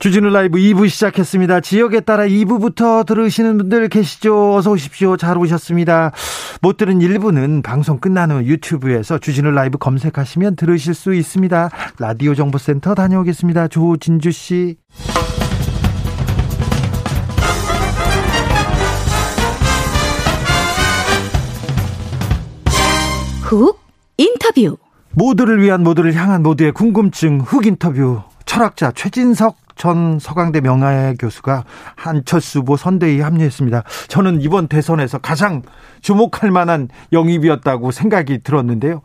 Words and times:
주진우 0.00 0.30
라이브 0.30 0.58
2부 0.58 0.88
시작했습니다. 0.88 1.60
지역에 1.60 2.00
따라 2.00 2.24
2부부터 2.24 3.04
들으시는 3.04 3.58
분들 3.58 3.90
계시죠? 3.90 4.54
어서 4.54 4.70
오십시오. 4.70 5.18
잘 5.18 5.36
오셨습니다. 5.36 6.12
못 6.62 6.78
들은 6.78 7.00
1부는 7.00 7.62
방송 7.62 7.98
끝난 7.98 8.30
후 8.30 8.42
유튜브에서 8.42 9.18
주진우 9.18 9.50
라이브 9.50 9.76
검색하시면 9.76 10.56
들으실 10.56 10.94
수 10.94 11.12
있습니다. 11.12 11.68
라디오 11.98 12.34
정보센터 12.34 12.94
다녀오겠습니다. 12.94 13.68
조진주 13.68 14.30
씨. 14.32 14.76
훅 23.42 23.78
인터뷰. 24.16 24.78
모두를 25.12 25.60
위한 25.60 25.82
모두를 25.82 26.14
향한 26.14 26.42
모두의 26.42 26.72
궁금증 26.72 27.40
훅 27.40 27.66
인터뷰. 27.66 28.22
철학자 28.46 28.92
최진석 28.92 29.56
전 29.80 30.18
서강대 30.18 30.60
명예 30.60 31.14
교수가 31.18 31.64
한철수 31.96 32.58
후보 32.58 32.76
선대위에 32.76 33.22
합류했습니다. 33.22 33.82
저는 34.08 34.42
이번 34.42 34.68
대선에서 34.68 35.16
가장 35.16 35.62
주목할 36.02 36.50
만한 36.50 36.88
영입이었다고 37.14 37.90
생각이 37.90 38.42
들었는데요. 38.42 39.00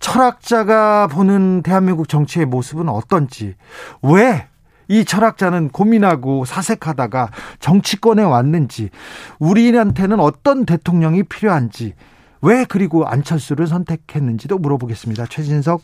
철학자가 0.00 1.08
보는 1.08 1.60
대한민국 1.62 2.08
정치의 2.08 2.46
모습은 2.46 2.88
어떤지, 2.88 3.56
왜 4.00 4.48
이 4.88 5.04
철학자는 5.04 5.70
고민하고 5.70 6.44
사색하다가 6.44 7.30
정치권에 7.58 8.22
왔는지, 8.22 8.90
우리한테는 9.38 10.20
어떤 10.20 10.64
대통령이 10.64 11.24
필요한지, 11.24 11.94
왜 12.46 12.64
그리고 12.64 13.04
안철수를 13.04 13.66
선택했는지도 13.66 14.58
물어보겠습니다. 14.58 15.26
최진석 15.26 15.82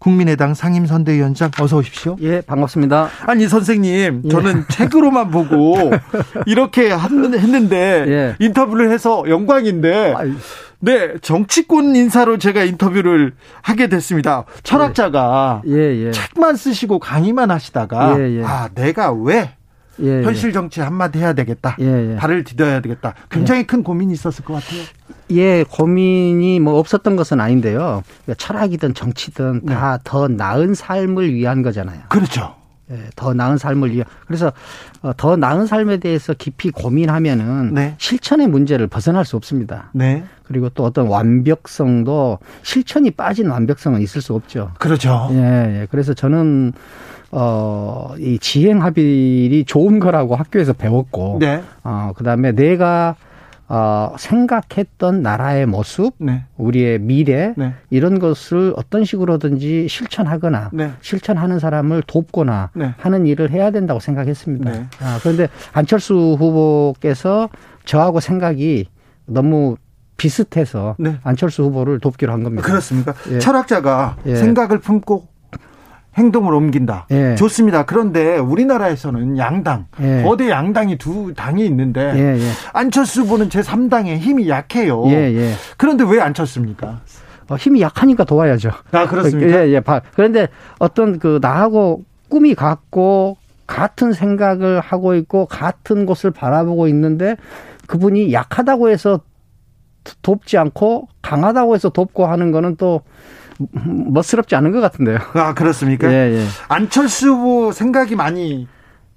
국민의당 0.00 0.52
상임선대위원장 0.54 1.52
어서 1.60 1.76
오십시오. 1.76 2.16
예, 2.22 2.40
반갑습니다. 2.40 3.08
아니 3.26 3.46
선생님, 3.46 4.28
저는 4.28 4.58
예. 4.58 4.74
책으로만 4.74 5.30
보고 5.30 5.76
이렇게 6.46 6.90
했는데 6.90 8.04
예. 8.08 8.36
인터뷰를 8.44 8.90
해서 8.90 9.22
영광인데 9.28 10.14
네, 10.80 11.14
정치권 11.22 11.94
인사로 11.94 12.38
제가 12.38 12.64
인터뷰를 12.64 13.34
하게 13.62 13.86
됐습니다. 13.86 14.44
철학자가 14.64 15.62
예, 15.68 16.06
예. 16.06 16.10
책만 16.10 16.56
쓰시고 16.56 16.98
강의만 16.98 17.52
하시다가 17.52 18.18
예, 18.18 18.38
예. 18.40 18.44
아, 18.44 18.68
내가 18.74 19.12
왜 19.12 19.54
예, 20.00 20.20
예, 20.20 20.22
현실 20.22 20.52
정치 20.52 20.80
한마디 20.80 21.18
해야 21.18 21.32
되겠다. 21.32 21.76
예, 21.80 22.12
예. 22.12 22.16
발을 22.16 22.44
디뎌야 22.44 22.80
되겠다. 22.80 23.14
굉장히 23.30 23.60
예. 23.60 23.64
큰 23.64 23.82
고민이 23.82 24.12
있었을 24.12 24.44
것 24.44 24.54
같아요. 24.54 24.82
예, 25.32 25.64
고민이 25.64 26.60
뭐 26.60 26.78
없었던 26.78 27.16
것은 27.16 27.40
아닌데요. 27.40 28.02
그러니까 28.24 28.34
철학이든 28.38 28.94
정치든 28.94 29.60
네. 29.64 29.74
다더 29.74 30.28
나은 30.28 30.74
삶을 30.74 31.34
위한 31.34 31.62
거잖아요. 31.62 32.00
그렇죠. 32.08 32.54
예, 32.90 32.98
더 33.16 33.32
나은 33.32 33.58
삶을 33.58 33.92
위해 33.92 34.04
그래서 34.26 34.52
어, 35.02 35.12
더 35.16 35.36
나은 35.36 35.66
삶에 35.66 35.98
대해서 35.98 36.34
깊이 36.34 36.70
고민하면은 36.70 37.72
네. 37.74 37.94
실천의 37.98 38.48
문제를 38.48 38.86
벗어날 38.86 39.24
수 39.24 39.36
없습니다. 39.36 39.90
네. 39.92 40.24
그리고 40.42 40.68
또 40.68 40.84
어떤 40.84 41.06
완벽성도 41.06 42.38
실천이 42.62 43.12
빠진 43.12 43.48
완벽성은 43.48 44.02
있을 44.02 44.20
수 44.20 44.34
없죠. 44.34 44.72
그렇죠. 44.78 45.28
예, 45.32 45.80
예. 45.80 45.86
그래서 45.90 46.12
저는 46.12 46.72
어, 47.32 48.12
이 48.18 48.38
지행 48.38 48.82
합의이 48.82 49.64
좋은 49.64 49.98
거라고 49.98 50.36
학교에서 50.36 50.74
배웠고, 50.74 51.38
네. 51.40 51.62
어, 51.82 52.12
그 52.14 52.22
다음에 52.24 52.52
내가 52.52 53.16
어, 53.68 54.14
생각했던 54.18 55.22
나라의 55.22 55.64
모습, 55.64 56.12
네. 56.18 56.44
우리의 56.58 56.98
미래, 56.98 57.54
네. 57.56 57.72
이런 57.88 58.18
것을 58.18 58.74
어떤 58.76 59.02
식으로든지 59.04 59.88
실천하거나, 59.88 60.70
네. 60.74 60.90
실천하는 61.00 61.58
사람을 61.58 62.02
돕거나 62.06 62.70
네. 62.74 62.92
하는 62.98 63.26
일을 63.26 63.50
해야 63.50 63.70
된다고 63.70 63.98
생각했습니다. 63.98 64.70
네. 64.70 64.86
아, 65.00 65.18
그런데 65.22 65.48
안철수 65.72 66.36
후보께서 66.38 67.48
저하고 67.86 68.20
생각이 68.20 68.88
너무 69.24 69.76
비슷해서 70.18 70.96
네. 70.98 71.16
안철수 71.22 71.62
후보를 71.62 71.98
돕기로 71.98 72.30
한 72.30 72.42
겁니다. 72.42 72.62
그렇습니까? 72.64 73.14
예. 73.30 73.38
철학자가 73.38 74.16
예. 74.26 74.36
생각을 74.36 74.80
품고 74.80 75.31
행동을 76.16 76.54
옮긴다. 76.54 77.06
예. 77.10 77.34
좋습니다. 77.36 77.84
그런데 77.84 78.36
우리나라에서는 78.36 79.38
양당, 79.38 79.86
예. 80.00 80.22
거대 80.22 80.50
양당이 80.50 80.98
두 80.98 81.32
당이 81.34 81.64
있는데 81.66 82.12
예, 82.14 82.38
예. 82.38 82.48
안철수 82.72 83.22
후보는 83.22 83.48
제3당의 83.48 84.18
힘이 84.18 84.48
약해요. 84.48 85.04
예, 85.06 85.34
예. 85.34 85.52
그런데 85.76 86.04
왜 86.04 86.20
안철수입니까? 86.20 87.00
어, 87.48 87.56
힘이 87.56 87.80
약하니까 87.80 88.24
도와야죠. 88.24 88.70
아, 88.92 89.06
그렇습니까? 89.06 89.66
예, 89.66 89.72
예. 89.72 89.82
그런데 90.14 90.48
어떤 90.78 91.18
그 91.18 91.38
나하고 91.40 92.04
꿈이 92.28 92.54
같고 92.54 93.36
같은 93.66 94.12
생각을 94.12 94.80
하고 94.80 95.14
있고 95.14 95.46
같은 95.46 96.04
곳을 96.04 96.30
바라보고 96.30 96.88
있는데 96.88 97.36
그분이 97.86 98.32
약하다고 98.32 98.90
해서 98.90 99.20
돕지 100.22 100.58
않고 100.58 101.08
강하다고 101.22 101.74
해서 101.74 101.88
돕고 101.88 102.26
하는 102.26 102.50
거는 102.50 102.76
또 102.76 103.02
멋스럽지 103.58 104.54
않은 104.56 104.72
것 104.72 104.80
같은데요. 104.80 105.18
아 105.34 105.54
그렇습니까? 105.54 106.12
예, 106.12 106.34
예. 106.36 106.46
안철수 106.68 107.28
후보 107.28 107.72
생각이 107.72 108.16
많이 108.16 108.68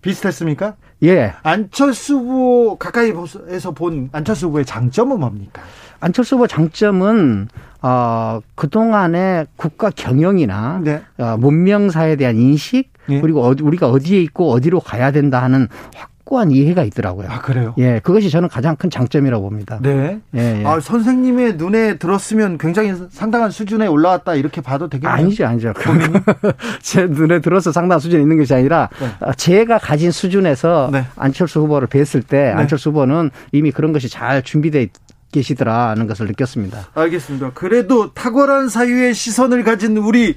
비슷했습니까? 0.01 0.75
예. 1.03 1.33
안철수 1.43 2.15
후보 2.15 2.77
가까이에서 2.77 3.71
본 3.71 4.09
안철수 4.11 4.47
후보의 4.47 4.65
장점은 4.65 5.19
뭡니까? 5.19 5.61
안철수 5.99 6.35
후보 6.35 6.47
장점은 6.47 7.47
어, 7.81 8.39
그동안의 8.55 9.47
국가 9.57 9.89
경영이나 9.89 10.81
네. 10.83 11.01
어, 11.17 11.37
문명사에 11.37 12.15
대한 12.15 12.35
인식 12.35 12.91
네. 13.07 13.21
그리고 13.21 13.43
어, 13.43 13.55
우리가 13.61 13.89
어디에 13.89 14.19
있고 14.21 14.51
어디로 14.51 14.79
가야 14.79 15.11
된다 15.11 15.41
하는 15.41 15.67
확 15.95 16.14
고한 16.25 16.49
이해가 16.49 16.83
있더라고요. 16.83 17.27
아, 17.29 17.39
그래요? 17.39 17.75
예, 17.77 17.99
그것이 17.99 18.31
저는 18.31 18.49
가장 18.49 18.75
큰 18.75 18.89
장점이라고 18.89 19.47
봅니다. 19.47 19.79
네. 19.81 20.19
예, 20.35 20.61
예. 20.61 20.65
아, 20.65 20.79
선생님의 20.79 21.55
눈에 21.57 21.97
들었으면 21.97 22.57
굉장히 22.57 22.93
상당한 23.11 23.51
수준에 23.51 23.85
올라왔다 23.85 24.33
이렇게 24.33 24.59
봐도 24.61 24.89
되겠네요. 24.89 25.15
아니죠, 25.15 25.45
아니죠. 25.45 25.71
제 26.81 27.05
눈에 27.05 27.39
들어서 27.39 27.71
상당한 27.71 27.99
수준에 27.99 28.23
있는 28.23 28.37
것이 28.37 28.53
아니라 28.55 28.89
네. 28.99 29.09
아, 29.19 29.33
제가 29.33 29.77
가진 29.77 30.09
수준에서 30.09 30.89
네. 30.91 31.05
안철수 31.15 31.59
후보를 31.61 31.87
뵀을 31.87 32.27
때 32.27 32.45
네. 32.45 32.51
안철수 32.51 32.89
후보는 32.89 33.29
이미 33.51 33.71
그런 33.71 33.93
것이 33.93 34.09
잘 34.09 34.41
준비돼 34.41 34.89
계시더라는 35.31 36.07
것을 36.07 36.27
느꼈습니다. 36.27 36.87
알겠습니다. 36.95 37.51
그래도 37.53 38.13
탁월한 38.13 38.69
사유의 38.69 39.13
시선을 39.13 39.63
가진 39.63 39.97
우리 39.97 40.35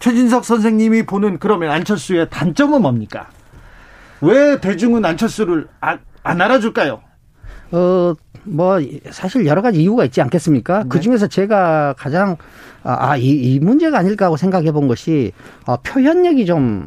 최진석 0.00 0.44
선생님이 0.44 1.04
보는 1.04 1.38
그러면 1.38 1.70
안철수의 1.70 2.28
단점은 2.30 2.82
뭡니까? 2.82 3.28
왜 4.20 4.60
대중은 4.60 5.04
안철수를 5.04 5.68
안, 5.80 6.00
안 6.22 6.40
알아줄까요? 6.40 7.00
어, 7.70 8.14
뭐, 8.44 8.78
사실 9.10 9.46
여러 9.46 9.62
가지 9.62 9.82
이유가 9.82 10.04
있지 10.04 10.20
않겠습니까? 10.22 10.84
네. 10.84 10.88
그 10.88 11.00
중에서 11.00 11.26
제가 11.26 11.94
가장, 11.98 12.36
아, 12.82 13.16
이, 13.16 13.28
이 13.28 13.60
문제가 13.60 13.98
아닐까 13.98 14.26
하고 14.26 14.36
생각해 14.36 14.72
본 14.72 14.88
것이, 14.88 15.32
어, 15.66 15.76
표현력이 15.78 16.46
좀 16.46 16.86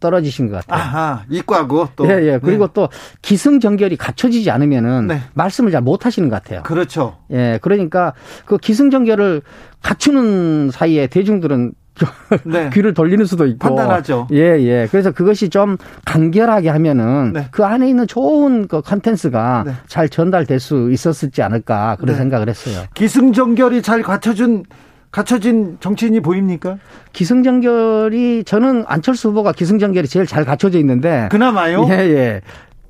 떨어지신 0.00 0.50
것 0.50 0.66
같아요. 0.66 0.82
아하, 0.82 1.22
이과고 1.30 1.88
또. 1.96 2.06
예, 2.06 2.32
예. 2.32 2.38
그리고 2.38 2.66
네. 2.66 2.72
또 2.74 2.88
기승전결이 3.22 3.96
갖춰지지 3.96 4.50
않으면은 4.50 5.06
네. 5.06 5.20
말씀을 5.32 5.70
잘 5.70 5.80
못 5.80 6.04
하시는 6.04 6.28
것 6.28 6.42
같아요. 6.42 6.62
그렇죠. 6.62 7.16
예, 7.30 7.58
그러니까 7.62 8.12
그 8.44 8.58
기승전결을 8.58 9.40
갖추는 9.82 10.70
사이에 10.72 11.06
대중들은 11.06 11.72
네. 12.44 12.70
귀를 12.72 12.92
돌리는 12.94 13.24
수도 13.24 13.46
있고 13.46 13.58
판단하죠. 13.58 14.28
예, 14.32 14.58
예. 14.60 14.88
그래서 14.90 15.12
그것이 15.12 15.48
좀 15.48 15.76
간결하게 16.04 16.68
하면은 16.70 17.32
네. 17.32 17.46
그 17.50 17.64
안에 17.64 17.88
있는 17.88 18.06
좋은 18.06 18.66
그 18.66 18.80
컨텐츠가 18.82 19.62
네. 19.66 19.72
잘 19.86 20.08
전달될 20.08 20.58
수 20.60 20.90
있었을지 20.90 21.42
않을까 21.42 21.96
그런 22.00 22.14
네. 22.14 22.18
생각을 22.18 22.48
했어요. 22.48 22.84
기승전결이 22.94 23.82
잘 23.82 24.02
갖춰준 24.02 24.64
갖춰진 25.12 25.76
정치인이 25.78 26.18
보입니까? 26.20 26.78
기승전결이 27.12 28.42
저는 28.44 28.84
안철수 28.88 29.28
후보가 29.28 29.52
기승전결이 29.52 30.08
제일 30.08 30.26
잘 30.26 30.44
갖춰져 30.44 30.78
있는데 30.80 31.28
그나마요? 31.30 31.86
예, 31.88 31.92
예. 31.92 32.40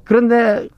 그런데 0.04 0.68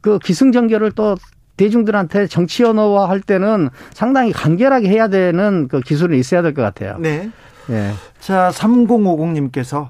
그 0.00 0.18
기승전결을 0.18 0.92
또 0.92 1.16
대중들한테 1.58 2.28
정치 2.28 2.64
언어화 2.64 3.08
할 3.08 3.20
때는 3.20 3.68
상당히 3.92 4.32
간결하게 4.32 4.88
해야 4.88 5.08
되는 5.08 5.68
그 5.68 5.80
기술이 5.80 6.18
있어야 6.18 6.40
될 6.40 6.54
것 6.54 6.62
같아요. 6.62 6.96
네. 7.00 7.30
예. 7.70 7.92
자, 8.20 8.50
3050님께서 8.52 9.88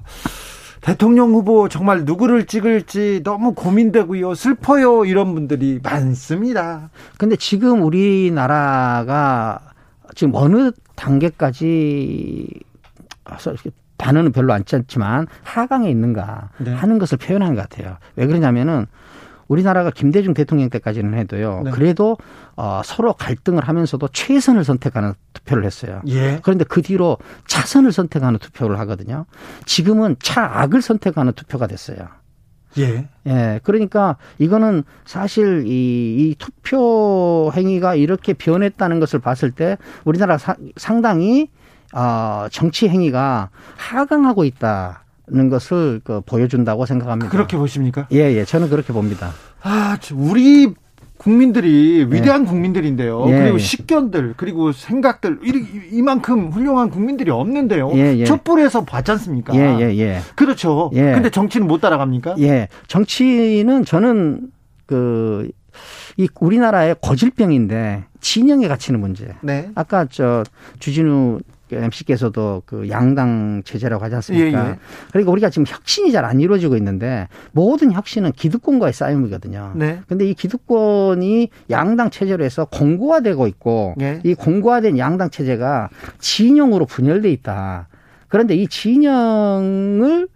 대통령 0.81 1.31
후보 1.31 1.67
정말 1.67 2.05
누구를 2.05 2.45
찍을지 2.45 3.21
너무 3.23 3.53
고민되고요. 3.53 4.33
슬퍼요. 4.35 5.05
이런 5.05 5.33
분들이 5.33 5.79
많습니다. 5.83 6.89
근데 7.17 7.35
지금 7.35 7.83
우리나라가 7.83 9.59
지금 10.15 10.33
어느 10.35 10.71
단계까지 10.95 12.47
반응은 13.97 14.31
별로 14.31 14.53
안 14.53 14.65
짰지만 14.65 15.27
하강에 15.43 15.89
있는가 15.89 16.49
네. 16.59 16.73
하는 16.73 16.97
것을 16.97 17.17
표현한 17.17 17.55
것 17.55 17.69
같아요. 17.69 17.97
왜 18.15 18.25
그러냐면은 18.25 18.87
우리나라가 19.49 19.89
김대중 19.89 20.33
대통령 20.33 20.69
때까지는 20.69 21.15
해도요. 21.15 21.63
네. 21.65 21.71
그래도 21.71 22.17
어, 22.55 22.81
서로 22.85 23.13
갈등을 23.13 23.67
하면서도 23.67 24.07
최선을 24.13 24.63
선택하는 24.63 25.13
투표를 25.33 25.65
했어요. 25.65 26.01
예. 26.07 26.39
그런데 26.41 26.63
그 26.63 26.81
뒤로 26.81 27.17
차선을 27.47 27.91
선택하는 27.91 28.39
투표를 28.39 28.79
하거든요. 28.79 29.25
지금은 29.65 30.15
차악을 30.21 30.81
선택하는 30.81 31.33
투표가 31.33 31.67
됐어요. 31.67 31.97
예. 32.77 33.09
예. 33.25 33.59
그러니까 33.63 34.17
이거는 34.37 34.83
사실 35.05 35.65
이, 35.65 35.71
이 35.71 36.35
투표 36.37 37.51
행위가 37.53 37.95
이렇게 37.95 38.33
변했다는 38.33 38.99
것을 38.99 39.19
봤을 39.19 39.51
때 39.51 39.77
우리나라 40.05 40.37
사, 40.37 40.55
상당히 40.77 41.49
어, 41.91 42.45
정치 42.51 42.87
행위가 42.87 43.49
하강하고 43.77 44.45
있다. 44.45 45.05
는 45.31 45.49
것을 45.49 46.01
그 46.03 46.21
보여준다고 46.25 46.85
생각합니다. 46.85 47.31
그렇게 47.31 47.57
보십니까? 47.57 48.07
예, 48.11 48.35
예. 48.35 48.45
저는 48.45 48.69
그렇게 48.69 48.93
봅니다. 48.93 49.31
아, 49.61 49.97
우리 50.13 50.73
국민들이 51.17 52.07
위대한 52.09 52.43
예. 52.43 52.45
국민들인데요. 52.45 53.25
예, 53.27 53.39
그리고 53.39 53.55
예. 53.55 53.59
식견들 53.59 54.35
그리고 54.37 54.71
생각들 54.71 55.39
이만큼 55.91 56.49
훌륭한 56.49 56.89
국민들이 56.89 57.29
없는데요. 57.29 57.91
예, 57.93 58.17
예. 58.17 58.23
촛불에서 58.25 58.85
봤지 58.85 59.11
않습니까? 59.11 59.53
예, 59.55 59.77
예, 59.81 59.97
예. 59.97 60.19
그렇죠. 60.35 60.89
예. 60.93 61.13
근데 61.13 61.29
정치는 61.29 61.67
못 61.67 61.81
따라갑니까? 61.81 62.35
예. 62.39 62.67
정치는 62.87 63.85
저는 63.85 64.49
그 64.85 65.51
이 66.17 66.27
우리나라의 66.39 66.95
고질병인데 67.01 68.03
진영에 68.19 68.67
갇히는 68.67 68.99
문제. 68.99 69.33
네. 69.41 69.69
아까 69.75 70.05
저 70.09 70.43
주진우 70.79 71.39
MC께서도 71.77 72.63
그 72.65 72.89
양당 72.89 73.61
체제라고 73.65 74.03
하지 74.03 74.15
않습니까? 74.15 74.65
예, 74.65 74.71
예. 74.71 74.75
그러니까 75.11 75.31
우리가 75.31 75.49
지금 75.49 75.65
혁신이 75.67 76.11
잘 76.11 76.25
안 76.25 76.39
이루어지고 76.39 76.75
있는데 76.77 77.27
모든 77.53 77.91
혁신은 77.91 78.33
기득권과의 78.33 78.93
싸움이거든요. 78.93 79.71
네. 79.75 80.01
근데 80.07 80.25
이 80.25 80.33
기득권이 80.33 81.49
양당 81.69 82.09
체제로 82.11 82.43
해서 82.43 82.65
공고화되고 82.65 83.47
있고 83.47 83.95
예. 84.01 84.19
이 84.23 84.35
공고화된 84.35 84.97
양당 84.97 85.29
체제가 85.29 85.89
진영으로 86.19 86.85
분열돼 86.85 87.31
있다. 87.31 87.87
그런데 88.27 88.55
이 88.55 88.67
진영을 88.67 90.27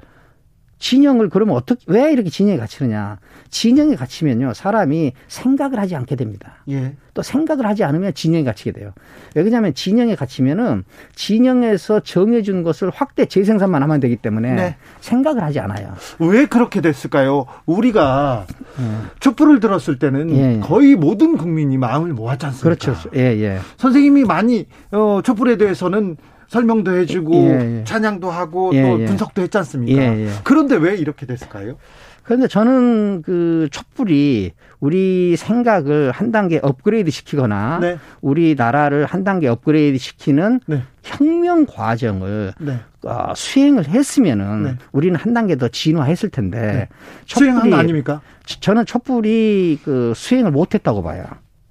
진영을 0.80 1.30
그러면 1.30 1.56
어떻게 1.56 1.86
왜 1.88 2.12
이렇게 2.12 2.30
진영에 2.30 2.58
갇히느냐? 2.58 3.20
진영에 3.54 3.96
갇히면요 3.96 4.54
사람이 4.56 5.14
생각을 5.28 5.80
하지 5.80 5.96
않게 5.96 6.16
됩니다. 6.16 6.64
예. 6.70 6.96
또 7.14 7.22
생각을 7.22 7.68
하지 7.68 7.84
않으면 7.84 8.16
진영에 8.16 8.44
갇히게 8.44 8.72
돼요. 8.72 8.94
왜 9.36 9.44
그러냐면 9.44 9.76
진영에 9.76 10.16
갇히면은 10.16 10.84
진영에서 11.14 12.00
정해준 12.00 12.64
것을 12.64 12.90
확대 12.90 13.28
재생산만 13.28 13.84
하면 13.84 14.00
되기 14.00 14.16
때문에 14.16 14.56
네. 14.56 14.76
생각을 15.02 15.44
하지 15.44 15.60
않아요. 15.60 15.94
왜 16.18 16.48
그렇게 16.48 16.82
됐을까요? 16.82 17.46
우리가 17.68 18.48
예. 18.80 18.84
촛불을 19.20 19.60
들었을 19.60 20.00
때는 20.00 20.36
예. 20.36 20.60
거의 20.60 20.96
모든 20.96 21.38
국민이 21.38 21.78
마음을 21.78 22.12
모았지 22.12 22.48
않습니까? 22.48 22.64
그렇죠. 22.64 23.10
예, 23.16 23.40
예. 23.40 23.60
선생님이 23.78 24.24
많이 24.24 24.66
어, 24.92 25.22
촛불에 25.24 25.58
대해서는 25.58 26.18
설명도 26.48 26.96
해주고 26.98 27.34
예, 27.36 27.80
예. 27.80 27.84
찬양도 27.84 28.30
하고 28.30 28.72
예, 28.74 28.82
또 28.82 29.02
예. 29.02 29.06
분석도 29.06 29.44
했지 29.44 29.58
않습니까? 29.60 30.02
예, 30.02 30.26
예. 30.26 30.30
그런데 30.44 30.76
왜 30.76 30.96
이렇게 30.96 31.28
됐을까요? 31.28 31.78
그런데 32.24 32.48
저는 32.48 33.22
그 33.22 33.68
촛불이 33.72 34.54
우리 34.80 35.36
생각을 35.36 36.12
한 36.12 36.32
단계 36.32 36.60
업그레이드 36.62 37.12
시키거나 37.12 37.80
네. 37.82 37.98
우리 38.22 38.56
나라를 38.56 39.06
한 39.06 39.24
단계 39.24 39.48
업그레이드 39.48 39.98
시키는 39.98 40.62
네. 40.66 40.84
혁명 41.04 41.66
과정을 41.66 42.54
네. 42.60 42.80
어, 43.04 43.34
수행을 43.36 43.88
했으면은 43.88 44.64
네. 44.64 44.76
우리는 44.94 45.16
한 45.16 45.34
단계 45.34 45.58
더 45.58 45.68
진화했을 45.68 46.30
텐데 46.30 46.60
네. 46.60 46.90
수행한 47.26 47.70
거 47.70 47.76
아닙니까? 47.76 48.22
저는 48.46 48.86
촛불이 48.86 49.80
그 49.84 50.14
수행을 50.16 50.52
못했다고 50.52 51.04
봐요. 51.04 51.26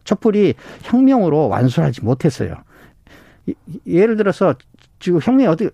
촛불이 0.05 0.55
혁명으로 0.83 1.49
완수하지 1.49 2.05
못했어요. 2.05 2.57
예를 3.87 4.17
들어서 4.17 4.55
지금 4.99 5.19
혁명이 5.21 5.49
어떻게 5.49 5.71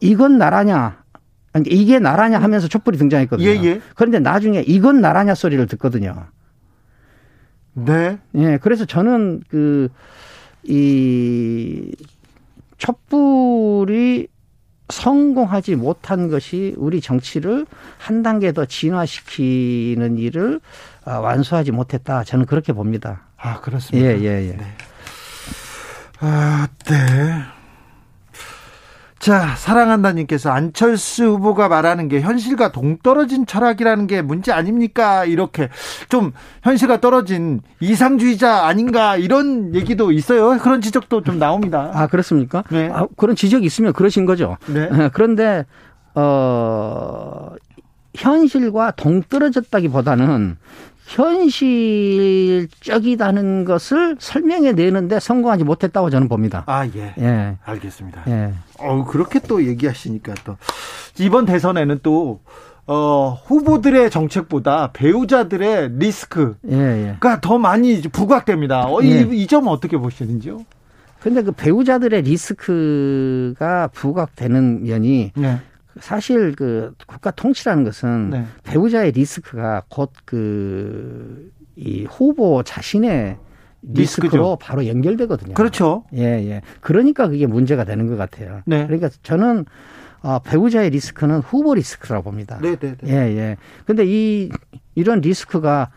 이건 0.00 0.38
나라냐 0.38 1.03
이게 1.66 1.98
나라냐 1.98 2.38
하면서 2.38 2.66
촛불이 2.66 2.98
등장했거든요. 2.98 3.48
예, 3.48 3.64
예. 3.64 3.80
그런데 3.94 4.18
나중에 4.18 4.60
이건 4.66 5.00
나라냐 5.00 5.34
소리를 5.34 5.64
듣거든요. 5.68 6.26
네. 7.74 8.18
예, 8.34 8.58
그래서 8.60 8.84
저는 8.84 9.42
그, 9.48 9.88
이, 10.64 11.92
촛불이 12.78 14.28
성공하지 14.88 15.76
못한 15.76 16.28
것이 16.28 16.74
우리 16.76 17.00
정치를 17.00 17.66
한 17.98 18.22
단계 18.22 18.52
더 18.52 18.64
진화시키는 18.64 20.18
일을 20.18 20.60
아, 21.04 21.18
완수하지 21.18 21.72
못했다. 21.72 22.24
저는 22.24 22.46
그렇게 22.46 22.72
봅니다. 22.72 23.22
아, 23.36 23.60
그렇습니다. 23.60 24.06
예, 24.06 24.20
예, 24.20 24.48
예. 24.48 24.52
네. 24.52 24.64
아, 26.20 26.68
네. 26.86 26.94
자, 29.24 29.54
사랑한다님께서 29.56 30.50
안철수 30.50 31.24
후보가 31.24 31.68
말하는 31.68 32.08
게 32.08 32.20
현실과 32.20 32.72
동떨어진 32.72 33.46
철학이라는 33.46 34.06
게 34.06 34.20
문제 34.20 34.52
아닙니까? 34.52 35.24
이렇게 35.24 35.70
좀 36.10 36.32
현실과 36.62 37.00
떨어진 37.00 37.62
이상주의자 37.80 38.66
아닌가 38.66 39.16
이런 39.16 39.74
얘기도 39.74 40.12
있어요. 40.12 40.58
그런 40.58 40.82
지적도 40.82 41.22
좀 41.22 41.38
나옵니다. 41.38 41.90
아, 41.94 42.06
그렇습니까? 42.06 42.64
네. 42.68 42.90
아, 42.92 43.06
그런 43.16 43.34
지적이 43.34 43.64
있으면 43.64 43.94
그러신 43.94 44.26
거죠. 44.26 44.58
네. 44.66 44.90
그런데, 45.14 45.64
어, 46.14 47.52
현실과 48.14 48.90
동떨어졌다기보다는 48.90 50.58
현실적이다는 51.06 53.64
것을 53.64 54.16
설명해 54.18 54.72
내는데 54.72 55.20
성공하지 55.20 55.62
못했다고 55.64 56.10
저는 56.10 56.28
봅니다. 56.28 56.64
아, 56.66 56.84
예. 56.86 57.14
예. 57.18 57.56
알겠습니다. 57.64 58.24
예. 58.28 58.52
어, 58.78 59.04
그렇게 59.04 59.38
또 59.40 59.64
얘기하시니까 59.64 60.34
또 60.44 60.56
이번 61.18 61.46
대선에는 61.46 62.00
또 62.02 62.40
어, 62.86 63.38
후보들의 63.46 64.10
정책보다 64.10 64.90
배우자들의 64.92 65.92
리스크가 65.98 66.56
예, 66.70 66.76
예. 66.76 67.16
더 67.40 67.56
많이 67.58 68.02
부각됩니다. 68.02 68.86
어, 68.86 69.02
예. 69.02 69.22
이, 69.22 69.42
이 69.42 69.46
점은 69.46 69.68
어떻게 69.68 69.96
보시는지요? 69.96 70.64
근데 71.20 71.42
그 71.42 71.52
배우자들의 71.52 72.20
리스크가 72.22 73.88
부각되는 73.94 74.84
면이 74.84 75.32
네. 75.34 75.60
사실 76.00 76.54
그 76.56 76.94
국가 77.06 77.30
통치라는 77.30 77.84
것은 77.84 78.30
네. 78.30 78.46
배우자의 78.64 79.12
리스크가 79.12 79.82
곧 79.88 80.12
그 80.24 81.50
이 81.76 82.04
후보 82.04 82.62
자신의 82.62 83.36
리스크로 83.82 84.28
리스크죠. 84.28 84.58
바로 84.60 84.86
연결되거든요. 84.86 85.54
그렇죠. 85.54 86.04
예, 86.14 86.22
예. 86.22 86.62
그러니까 86.80 87.28
그게 87.28 87.46
문제가 87.46 87.84
되는 87.84 88.06
것 88.06 88.16
같아요. 88.16 88.62
네. 88.64 88.84
그러니까 88.86 89.10
저는 89.22 89.64
어, 90.22 90.38
배우자의 90.38 90.90
리스크는 90.90 91.40
후보 91.40 91.74
리스크라고 91.74 92.22
봅니다. 92.30 92.58
네, 92.62 92.76
네, 92.76 92.94
네. 93.02 93.12
예, 93.12 93.36
예. 93.36 93.56
근데 93.84 94.04
이 94.06 94.50
이런 94.94 95.20
리스크가 95.20 95.90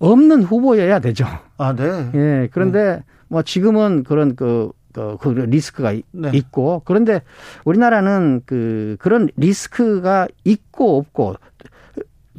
없는 0.00 0.42
후보여야 0.44 1.00
되죠. 1.00 1.26
아, 1.58 1.74
네. 1.74 2.10
예. 2.14 2.48
그런데 2.52 2.96
네. 2.96 3.02
뭐 3.28 3.42
지금은 3.42 4.04
그런 4.04 4.36
그 4.36 4.70
그, 4.94 5.16
그 5.18 5.40
리스크가 5.40 5.92
네. 6.12 6.30
있고 6.32 6.82
그런데 6.84 7.22
우리나라는 7.64 8.42
그 8.46 8.96
그런 9.00 9.28
리스크가 9.36 10.28
있고 10.44 10.98
없고 10.98 11.34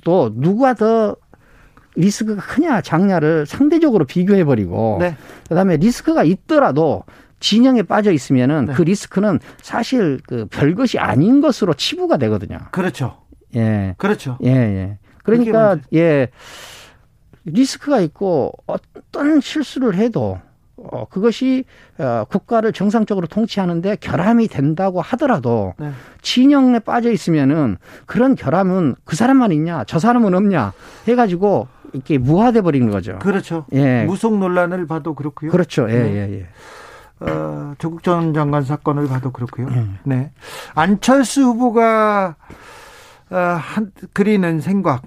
또 0.03 0.31
누가 0.33 0.73
더 0.73 1.15
리스크가 1.95 2.41
크냐 2.41 2.81
작냐를 2.81 3.45
상대적으로 3.45 4.05
비교해 4.05 4.43
버리고 4.43 4.97
네. 4.99 5.15
그다음에 5.49 5.77
리스크가 5.77 6.23
있더라도 6.23 7.03
진영에 7.39 7.83
빠져 7.83 8.11
있으면은 8.11 8.65
네. 8.65 8.73
그 8.73 8.81
리스크는 8.81 9.39
사실 9.61 10.19
그 10.27 10.45
별것이 10.47 10.97
아닌 10.99 11.41
것으로 11.41 11.73
치부가 11.73 12.17
되거든요. 12.17 12.57
그렇죠. 12.71 13.21
예. 13.55 13.95
그렇죠. 13.97 14.37
예, 14.43 14.49
예. 14.49 14.97
그러니까 15.23 15.77
예. 15.93 16.29
리스크가 17.45 17.99
있고 18.01 18.53
어떤 18.65 19.41
실수를 19.41 19.95
해도 19.95 20.39
어, 20.77 21.05
그것이 21.09 21.63
어, 21.97 22.25
국가를 22.29 22.73
정상적으로 22.73 23.27
통치하는데 23.27 23.95
결함이 23.97 24.47
된다고 24.47 25.01
하더라도 25.01 25.73
네. 25.77 25.91
진영에 26.21 26.79
빠져 26.79 27.11
있으면은 27.11 27.77
그런 28.05 28.35
결함은 28.35 28.95
그 29.05 29.15
사람만 29.15 29.51
있냐, 29.53 29.83
저 29.85 29.99
사람은 29.99 30.33
없냐 30.33 30.73
해가지고 31.07 31.67
이렇게 31.93 32.17
무화돼 32.17 32.61
버리는 32.61 32.89
거죠. 32.91 33.19
그렇죠. 33.19 33.65
예. 33.71 34.03
무속 34.03 34.37
논란을 34.37 34.85
봐도 34.85 35.15
그렇고요. 35.15 35.51
그렇죠. 35.51 35.89
예, 35.89 35.93
네. 35.93 36.13
예, 36.13 36.39
예. 36.39 36.47
어, 37.21 37.73
조국 37.77 38.03
전 38.03 38.33
장관 38.33 38.63
사건을 38.63 39.07
봐도 39.07 39.31
그렇고요. 39.31 39.69
네. 39.69 39.87
네. 40.03 40.31
안철수 40.73 41.43
후보가 41.43 42.35
어, 43.31 43.37
한, 43.37 43.91
그리는 44.13 44.59
생각 44.59 45.03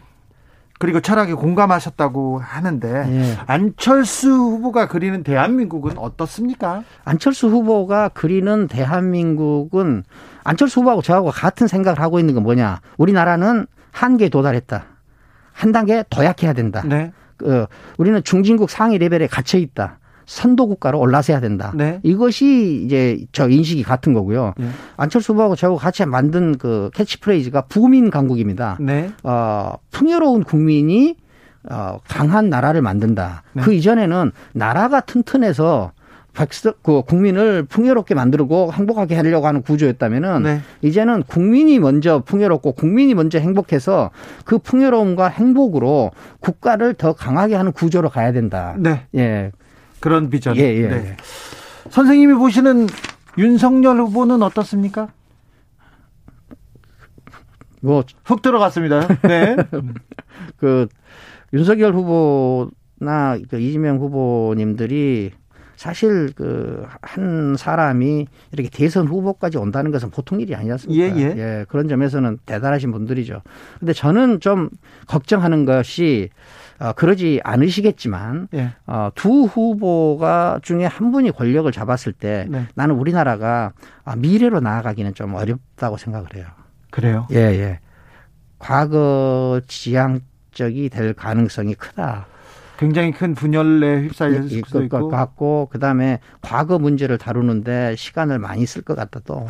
그리고 0.79 1.01
철학에 1.01 1.35
공감하셨다고 1.35 2.39
하는데 2.39 2.89
예. 2.89 3.37
안철수 3.47 4.31
후보가 4.31 4.87
그리는 4.89 5.23
대한민국은 5.23 5.99
어떻습니까? 5.99 6.85
안철수 7.05 7.49
후보가 7.49 8.11
그리는 8.11 8.69
대한민국은 8.69 10.05
안철수 10.45 10.81
후보하고 10.81 11.03
저하고 11.03 11.31
같은 11.31 11.67
생각을 11.67 12.01
하고 12.01 12.21
있는 12.21 12.35
건 12.35 12.45
뭐냐? 12.45 12.81
우리나라는 12.97 13.67
한계에 13.91 14.29
도달했다. 14.29 14.85
한 15.53 15.73
단계 15.73 16.05
더 16.09 16.25
약해야 16.25 16.53
된다. 16.53 16.83
네. 16.87 17.13
그 17.37 17.67
우리는 17.97 18.23
중진국 18.23 18.71
상위 18.71 18.99
레벨에 18.99 19.27
갇혀 19.27 19.59
있다. 19.59 19.99
선도 20.29 20.69
국가로 20.69 21.01
올라서야 21.01 21.41
된다. 21.41 21.73
네. 21.75 22.01
이것이 22.03 22.83
이제 22.85 23.19
저 23.33 23.49
인식이 23.49 23.83
같은 23.83 24.13
거고요. 24.13 24.53
네. 24.59 24.69
안철수 24.99 25.33
후보하고 25.33 25.57
저하고 25.57 25.79
같이 25.79 26.05
만든 26.05 26.59
그 26.59 26.91
캐치프레이즈가 26.95 27.63
부민 27.63 28.11
강국입니다. 28.11 28.77
네. 28.79 29.11
어, 29.23 29.73
풍요로운 29.99 30.45
국민이 30.45 31.17
어, 31.69 31.99
강한 32.07 32.49
나라를 32.49 32.83
만든다. 32.83 33.43
네. 33.53 33.63
그 33.63 33.75
이전에는 33.75 34.31
나라가 34.53 35.01
튼튼해서 35.01 35.91
백석 36.35 36.85
그 36.85 37.03
국민을 37.03 37.65
풍요롭게 37.65 38.15
만들고 38.15 38.73
행복하게 38.73 39.17
하려고 39.17 39.49
하는 39.49 39.61
구조였다면은 39.63 40.43
네. 40.45 40.61
이제는 40.83 41.25
국민이 41.25 41.81
먼저 41.81 42.21
풍요롭고 42.21 42.73
국민이 42.73 43.15
먼저 43.15 43.41
행복해서 43.41 44.11
그 44.45 44.59
풍요로움과 44.59 45.27
행복으로 45.27 46.13
국가를 46.39 46.95
더 46.95 47.13
강하게 47.13 47.57
하는 47.57 47.73
구조로 47.73 48.09
가야 48.09 48.31
된다. 48.31 48.77
네. 48.79 49.03
예. 49.17 49.51
그런 49.99 50.31
비전. 50.31 50.57
예, 50.57 50.63
예. 50.63 50.87
네. 50.87 51.17
선생님이 51.91 52.35
보시는 52.35 52.87
윤석열 53.37 53.99
후보는 53.99 54.43
어떻습니까? 54.43 55.09
뭐 57.83 58.03
훅 58.25 58.43
들어갔습니다. 58.43 59.07
네. 59.23 59.57
그 60.59 60.89
윤석열 61.53 61.95
후보나 61.95 63.39
그 63.49 63.59
이재명 63.61 63.99
후보님들이 63.99 65.33
사실 65.77 66.33
그 66.35 66.87
한 67.19 67.57
사람이 67.57 68.27
이렇게 68.53 68.69
대선 68.69 69.07
후보까지 69.09 69.59
온다는 69.59 69.91
것은 69.91 70.11
보통 70.11 70.41
일이 70.41 70.55
아니지 70.55 70.73
않습니까? 70.73 71.17
예, 71.17 71.21
예. 71.21 71.35
예, 71.37 71.65
그런 71.69 71.89
점에서는 71.89 72.39
대단하신 72.47 72.93
분들이죠. 72.93 73.43
근데 73.79 73.93
저는 73.93 74.41
좀 74.41 74.69
걱정하는 75.07 75.65
것이 75.65 76.29
어, 76.79 76.93
그러지 76.93 77.41
않으시겠지만 77.43 78.49
예. 78.55 78.73
어, 78.87 79.11
두 79.15 79.45
후보가 79.45 80.61
중에 80.63 80.85
한 80.87 81.11
분이 81.11 81.33
권력을 81.33 81.71
잡았을 81.73 82.13
때 82.13 82.47
네. 82.49 82.67
나는 82.75 82.95
우리나라가 82.95 83.73
아, 84.05 84.15
미래로 84.17 84.61
나아가기는 84.61 85.15
좀 85.15 85.35
어렵다고 85.35 85.97
생각을 85.97 86.35
해요. 86.37 86.47
그래요? 86.99 87.29
예, 87.31 87.37
예. 87.37 87.79
과거 88.59 89.61
지향적이 89.69 90.89
될 90.89 91.15
가능성이 91.15 91.75
크다. 91.75 92.27
굉장히 92.77 93.13
큰 93.13 93.37
분열에 93.37 94.03
휩싸일 94.03 94.49
수도 94.49 94.83
있고. 94.83 94.89
것 94.89 95.09
같고 95.09 95.69
그다음에 95.71 96.19
과거 96.41 96.81
문제를 96.81 97.17
다루는데 97.17 97.95
시간을 97.97 98.41
많이 98.41 98.67
쓸 98.67 98.83
것 98.83 98.97
같다 98.97 99.21
또. 99.25 99.47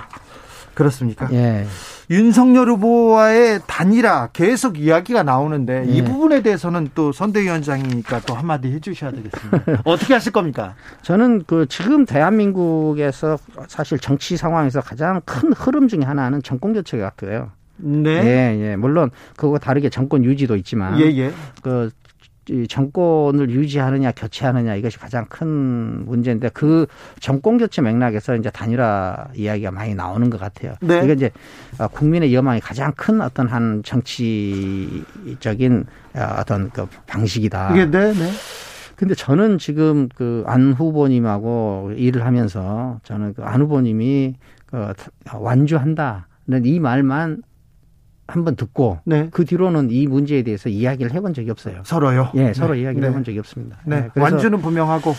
그렇습니까? 0.78 1.28
예. 1.32 1.66
윤석열 2.08 2.68
후보와의 2.68 3.62
단일화 3.66 4.28
계속 4.28 4.78
이야기가 4.78 5.25
나오는데 5.25 5.87
예. 5.88 5.92
이 5.92 6.04
부분에 6.04 6.40
대해서는 6.40 6.90
또 6.94 7.11
선대위원장이니까 7.11 8.20
또 8.20 8.35
한마디 8.35 8.70
해주셔야 8.70 9.11
되겠습니다. 9.11 9.82
어떻게 9.85 10.14
하실 10.14 10.30
겁니까? 10.30 10.76
저는 11.02 11.42
그 11.49 11.66
지금 11.68 12.06
대한민국에서 12.06 13.38
사실 13.66 13.99
정치 13.99 14.37
상황에서 14.37 14.80
가장 14.80 15.20
큰 15.25 15.52
흐름 15.52 15.88
중에 15.88 16.02
하나는 16.04 16.44
정권 16.44 16.75
교체 16.75 16.97
같아요. 16.97 17.50
네. 17.78 18.11
예, 18.11 18.58
예. 18.61 18.76
물론 18.76 19.11
그거 19.37 19.58
다르게 19.58 19.88
정권 19.90 20.25
유지도 20.25 20.54
있지만 20.54 21.00
예, 21.00 21.06
예. 21.06 21.32
그 21.61 21.90
정권을 22.69 23.50
유지하느냐 23.50 24.12
교체하느냐 24.12 24.75
이것이 24.76 24.99
가장 24.99 25.26
큰 25.28 26.05
문제인데 26.07 26.50
그 26.50 26.87
정권 27.21 27.59
교체 27.59 27.83
맥락에서 27.83 28.37
이제 28.37 28.50
단일화 28.50 29.28
이야기가 29.35 29.71
많이 29.71 29.95
나오는 29.95 30.28
것 30.31 30.40
같아요. 30.40 30.75
네. 30.81 31.02
이게 31.05 31.12
이제 31.12 31.31
어, 31.78 31.88
국민의 31.88 32.35
여망이 32.35 32.61
가장 32.61 32.93
큰 32.97 33.21
어떤 33.21 33.49
한 33.49 33.83
정치적인 33.85 35.85
어, 36.14 36.21
어떤 36.38 36.71
그 36.71 36.87
방식이다. 37.07 37.73
네, 37.75 37.87
네. 38.12 38.31
근데 38.97 39.14
저는 39.14 39.59
지금 39.59 40.09
그 40.09 40.43
안 40.47 40.73
후보님하고 40.73 41.93
일을 41.97 42.25
하면서 42.25 42.99
저는 43.05 43.35
그 43.35 43.43
안 43.45 43.61
후보님이 43.61 44.35
그 44.67 44.93
완주한다. 45.33 46.26
이 46.64 46.81
말만 46.81 47.43
한번 48.28 48.56
듣고 48.56 48.99
네. 49.04 49.28
그 49.32 49.44
뒤로는 49.47 49.90
이 49.90 50.06
문제에 50.06 50.42
대해서 50.42 50.68
이야기를 50.68 51.12
해본 51.12 51.32
적이 51.32 51.50
없어요. 51.50 51.80
서로요? 51.85 52.30
예, 52.35 52.52
서로 52.52 52.75
네. 52.75 52.82
이야기를 52.82 53.00
네. 53.00 53.08
해본 53.08 53.25
적이 53.25 53.38
없습니다. 53.38 53.78
네. 53.87 54.11
네. 54.14 54.20
완주는 54.20 54.61
분명하고 54.61 55.14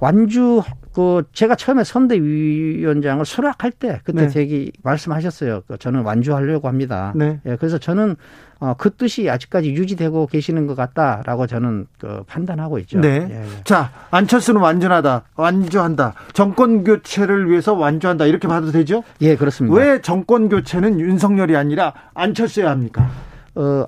완주 0.00 0.62
그 0.94 1.24
제가 1.32 1.56
처음에 1.56 1.82
선대위원장을 1.82 3.24
수락할 3.24 3.72
때 3.72 4.00
그때 4.04 4.28
되게 4.28 4.66
네. 4.66 4.70
말씀하셨어요. 4.82 5.62
그 5.66 5.76
저는 5.76 6.02
완주하려고 6.02 6.68
합니다. 6.68 7.12
네. 7.16 7.40
예, 7.46 7.56
그래서 7.56 7.78
저는 7.78 8.14
어, 8.60 8.74
그 8.78 8.94
뜻이 8.94 9.28
아직까지 9.28 9.72
유지되고 9.72 10.28
계시는 10.28 10.68
것 10.68 10.76
같다라고 10.76 11.48
저는 11.48 11.86
그 11.98 12.22
판단하고 12.28 12.78
있죠. 12.80 13.00
네. 13.00 13.26
예, 13.28 13.42
예. 13.42 13.44
자, 13.64 13.90
안철수는 14.12 14.60
완전하다, 14.60 15.24
완주한다. 15.34 16.14
정권 16.32 16.84
교체를 16.84 17.50
위해서 17.50 17.74
완주한다. 17.74 18.26
이렇게 18.26 18.46
봐도 18.46 18.70
되죠? 18.70 19.02
예, 19.20 19.34
그렇습니다. 19.36 19.76
왜 19.76 20.00
정권 20.00 20.48
교체는 20.48 21.00
윤석열이 21.00 21.56
아니라 21.56 21.92
안철수야 22.14 22.70
합니까? 22.70 23.10
어, 23.56 23.86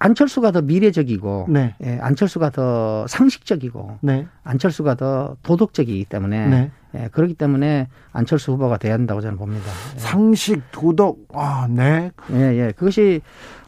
안철수가 0.00 0.50
더 0.50 0.62
미래적이고, 0.62 1.46
네. 1.50 1.74
예, 1.84 1.98
안철수가 2.00 2.50
더 2.50 3.06
상식적이고, 3.06 3.98
네. 4.00 4.26
안철수가 4.44 4.94
더 4.94 5.36
도덕적이기 5.42 6.06
때문에, 6.06 6.46
네. 6.48 6.70
예, 6.94 7.08
그렇기 7.12 7.34
때문에 7.34 7.88
안철수 8.12 8.52
후보가 8.52 8.78
돼야 8.78 8.94
한다고 8.94 9.20
저는 9.20 9.36
봅니다. 9.36 9.66
예. 9.94 9.98
상식, 9.98 10.62
도덕, 10.72 11.18
아, 11.34 11.68
네. 11.68 12.10
예, 12.32 12.36
예. 12.36 12.72
그것이 12.74 13.20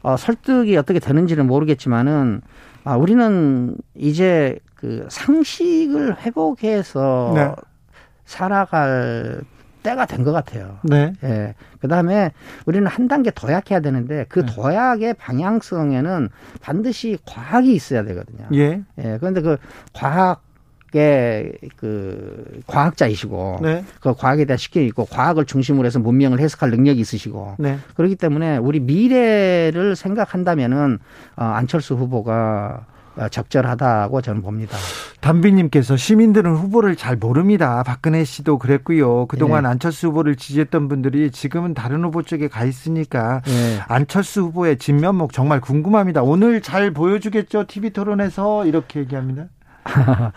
어, 0.03 0.17
설득이 0.17 0.75
어떻게 0.77 0.99
되는지는 0.99 1.47
모르겠지만은 1.47 2.41
아, 2.85 2.97
우리는 2.97 3.77
이제 3.95 4.59
그 4.75 5.07
상식을 5.11 6.23
회복해서 6.23 7.33
네. 7.35 7.53
살아갈 8.25 9.43
때가 9.83 10.07
된 10.07 10.25
것 10.25 10.33
같아요. 10.33 10.79
네. 10.83 11.13
예. 11.25 11.55
그 11.81 11.89
다음에 11.89 12.33
우리는 12.67 12.87
한 12.87 13.09
단계 13.09 13.33
더 13.35 13.53
약해야 13.53 13.81
되는데 13.81 14.25
그 14.29 14.47
네. 14.47 14.55
도약의 14.55 15.15
방향성에는 15.15 16.29
반드시 16.61 17.19
과학이 17.27 17.75
있어야 17.75 18.05
되거든요. 18.05 18.47
예. 18.55 18.83
예. 18.99 19.17
그런데 19.19 19.41
그 19.41 19.57
과학 19.93 20.43
그 21.77 22.63
과학자이시고 22.67 23.61
네. 23.63 23.85
그 24.01 24.15
과학에 24.15 24.45
대한 24.45 24.59
식견이 24.59 24.87
있고 24.89 25.07
과학을 25.07 25.47
중심으로 25.47 25.87
해서 25.87 25.99
문명을 25.99 26.39
해석할 26.39 26.71
능력이 26.71 27.01
있으시고 27.01 27.57
네. 27.59 27.79
그렇기 27.97 28.17
때문에 28.17 28.59
우리 28.59 28.79
미래를 28.81 29.97
생각한다면은 29.97 30.99
어, 31.37 31.45
안철수 31.45 31.95
후보가 31.95 32.87
적절하다고 33.31 34.21
저는 34.23 34.43
봅니다. 34.43 34.77
담비님께서 35.21 35.97
시민들은 35.97 36.55
후보를 36.55 36.97
잘 36.97 37.17
모릅니다. 37.17 37.83
박근혜 37.85 38.25
씨도 38.25 38.59
그랬고요. 38.59 39.27
그동안 39.27 39.65
네. 39.65 39.71
안철수 39.71 40.09
후보를 40.09 40.37
지지했던 40.37 40.89
분들이 40.89 41.31
지금은 41.31 41.75
다른 41.75 42.03
후보 42.05 42.23
쪽에 42.23 42.49
가 42.49 42.65
있으니까 42.65 43.43
네. 43.45 43.79
안철수 43.87 44.43
후보의 44.43 44.79
진면목 44.79 45.33
정말 45.33 45.61
궁금합니다. 45.61 46.23
오늘 46.23 46.61
잘 46.61 46.91
보여주겠죠? 46.91 47.67
TV 47.67 47.91
토론에서 47.91 48.67
이렇게 48.67 49.01
얘기합니다. 49.01 49.45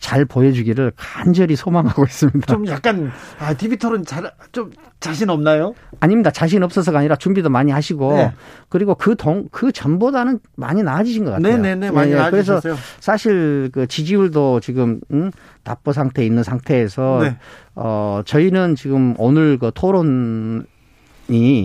잘 0.00 0.24
보여주기를 0.24 0.92
간절히 0.96 1.54
소망하고 1.54 2.04
있습니다. 2.04 2.52
좀 2.52 2.66
약간 2.66 3.12
아, 3.38 3.54
TV 3.54 3.76
토론 3.76 4.04
잘좀 4.04 4.72
자신 4.98 5.30
없나요? 5.30 5.74
아닙니다. 6.00 6.30
자신 6.30 6.62
없어서가 6.62 6.98
아니라 6.98 7.16
준비도 7.16 7.48
많이 7.48 7.70
하시고 7.70 8.14
네. 8.14 8.32
그리고 8.68 8.94
그동그 8.94 9.72
전보다는 9.72 10.40
많이 10.56 10.82
나아지신 10.82 11.24
것 11.24 11.32
같아요. 11.32 11.56
네네네 11.56 11.90
많이 11.92 12.10
예, 12.12 12.16
나아지셨어요. 12.16 12.60
그래서 12.60 12.82
사실 13.00 13.70
그 13.72 13.86
지지율도 13.86 14.60
지금 14.60 15.00
음, 15.12 15.30
답보 15.62 15.92
상태에 15.92 16.26
있는 16.26 16.42
상태에서 16.42 17.20
네. 17.22 17.36
어 17.74 18.22
저희는 18.24 18.74
지금 18.74 19.14
오늘 19.18 19.58
그 19.58 19.70
토론이 19.72 20.64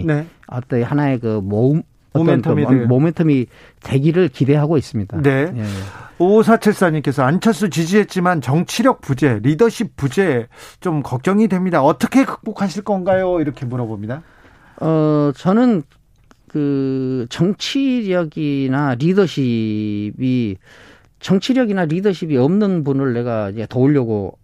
네. 0.06 0.28
어떤 0.48 0.84
하나의 0.84 1.20
그 1.20 1.42
모음 1.44 1.82
모멘텀이, 2.18 2.68
그 2.68 2.88
모멘텀이 2.88 3.48
되기를 3.84 4.30
기대하고 4.30 4.78
있습니다. 4.78 5.22
네. 5.22 5.52
예. 5.56 5.64
5474님께서 6.18 7.24
안철수 7.24 7.70
지지했지만 7.70 8.42
정치력 8.42 9.02
부재, 9.02 9.40
리더십 9.42 9.96
부재 9.96 10.48
좀 10.80 11.04
걱정이 11.04 11.48
됩니다. 11.48 11.84
어떻게 11.84 12.26
극복하실 12.26 12.84
건가요? 12.84 13.40
이렇게 13.40 13.66
물어봅니다. 13.66 14.24
어, 14.82 15.32
저는 15.36 15.84
그 16.48 17.26
정치력이나 17.30 18.96
리더십이 18.96 20.58
정치력이나 21.20 21.86
리더십이 21.86 22.38
없는 22.38 22.84
분을 22.84 23.14
내가 23.14 23.50
이제 23.50 23.66
도우려고 23.68 24.38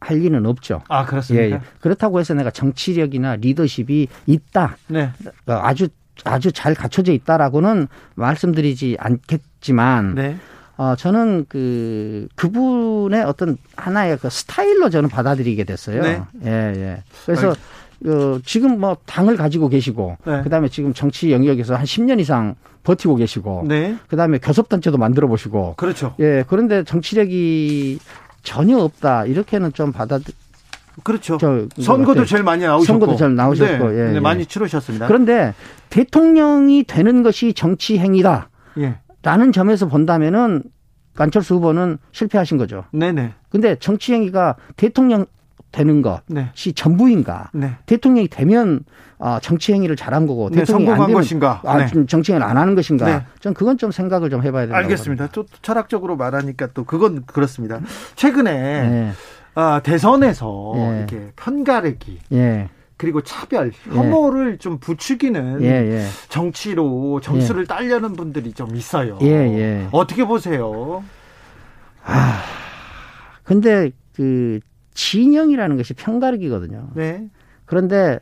할 0.00 0.16
리는 0.18 0.44
없죠. 0.46 0.82
아, 0.88 1.04
그렇습니까? 1.04 1.46
예, 1.46 1.50
예. 1.52 1.60
그렇다고 1.80 2.20
해서 2.20 2.32
내가 2.32 2.50
정치력이나 2.50 3.36
리더십이 3.36 4.08
있다. 4.26 4.76
네. 4.88 5.10
어, 5.46 5.52
아주 5.52 5.88
아주 6.24 6.52
잘 6.52 6.74
갖춰져 6.74 7.12
있다라고는 7.12 7.88
말씀드리지 8.14 8.96
않겠지만 8.98 10.14
네. 10.14 10.36
어, 10.80 10.96
저는 10.96 11.44
그, 11.46 12.26
그분의 12.36 13.22
어떤 13.24 13.58
하나의 13.76 14.16
그 14.16 14.30
스타일로 14.30 14.88
저는 14.88 15.10
받아들이게 15.10 15.64
됐어요. 15.64 16.00
네. 16.00 16.22
예, 16.46 16.50
예. 16.74 17.02
그래서, 17.26 17.50
어, 17.50 18.38
지금 18.46 18.80
뭐 18.80 18.96
당을 19.04 19.36
가지고 19.36 19.68
계시고, 19.68 20.16
네. 20.24 20.40
그 20.42 20.48
다음에 20.48 20.68
지금 20.70 20.94
정치 20.94 21.32
영역에서 21.32 21.74
한 21.74 21.84
10년 21.84 22.18
이상 22.18 22.54
버티고 22.82 23.16
계시고, 23.16 23.66
네. 23.68 23.94
그 24.08 24.16
다음에 24.16 24.38
교섭단체도 24.38 24.96
만들어 24.96 25.28
보시고. 25.28 25.74
그렇죠. 25.76 26.14
예, 26.18 26.44
그런데 26.48 26.82
정치력이 26.82 27.98
전혀 28.42 28.78
없다. 28.78 29.26
이렇게는 29.26 29.74
좀 29.74 29.92
받아들, 29.92 30.32
그렇죠. 31.02 31.38
저, 31.38 31.66
선거도 31.80 32.24
제일 32.24 32.42
많이 32.42 32.64
나오셨고. 32.64 32.84
선거도 32.84 33.16
잘 33.16 33.34
나오셨고. 33.34 33.90
네. 33.90 33.98
예, 33.98 34.04
네, 34.08 34.14
예. 34.16 34.20
많이 34.20 34.46
치르셨습니다. 34.46 35.06
그런데 35.06 35.54
대통령이 35.88 36.84
되는 36.84 37.22
것이 37.22 37.52
정치 37.52 37.98
행위다. 37.98 38.48
예. 38.78 38.98
라는 39.22 39.52
점에서 39.52 39.88
본다면은 39.88 40.62
안철수 41.16 41.56
후보는 41.56 41.98
실패하신 42.12 42.56
거죠. 42.56 42.84
네네. 42.92 43.34
근데 43.50 43.76
정치 43.76 44.14
행위가 44.14 44.56
대통령 44.76 45.26
되는 45.72 46.02
것이 46.02 46.24
네. 46.28 46.50
전부인가? 46.74 47.50
네. 47.52 47.76
대통령이 47.86 48.28
되면 48.28 48.80
어, 49.18 49.38
정치 49.40 49.72
행위를 49.72 49.96
잘한 49.96 50.26
거고 50.26 50.48
네, 50.50 50.60
대통령이 50.60 50.92
안 50.92 50.98
되면 51.06 51.12
것인가? 51.12 51.60
아, 51.64 51.76
네. 51.76 52.06
정치 52.06 52.32
행위를 52.32 52.48
안 52.48 52.56
하는 52.56 52.74
것인가? 52.74 53.06
네. 53.06 53.24
전 53.40 53.54
그건 53.54 53.78
좀 53.78 53.92
생각을 53.92 54.30
좀 54.30 54.42
해봐야 54.42 54.62
된다. 54.62 54.78
알겠습니다. 54.78 55.28
또 55.28 55.44
철학적으로 55.62 56.16
말하니까 56.16 56.68
또 56.74 56.84
그건 56.84 57.24
그렇습니다. 57.26 57.80
최근에 58.16 58.52
네. 58.52 59.12
아, 59.54 59.80
대선에서 59.82 60.72
예. 60.76 60.96
이렇게 60.98 61.32
편가르기. 61.36 62.18
예. 62.32 62.68
그리고 62.96 63.22
차별, 63.22 63.72
혐오를 63.90 64.52
예. 64.52 64.58
좀 64.58 64.78
부추기는 64.78 65.62
예, 65.62 65.68
예. 65.68 66.06
정치로 66.28 67.20
정수를 67.22 67.62
예. 67.62 67.66
딸려는 67.66 68.12
분들이 68.12 68.52
좀 68.52 68.76
있어요. 68.76 69.18
예, 69.22 69.26
예. 69.28 69.88
어떻게 69.90 70.24
보세요? 70.24 71.02
아, 72.04 72.42
근데 73.42 73.90
그 74.14 74.60
진영이라는 74.92 75.76
것이 75.78 75.94
편가르기거든요. 75.94 76.88
네. 76.94 77.26
그런데 77.64 78.18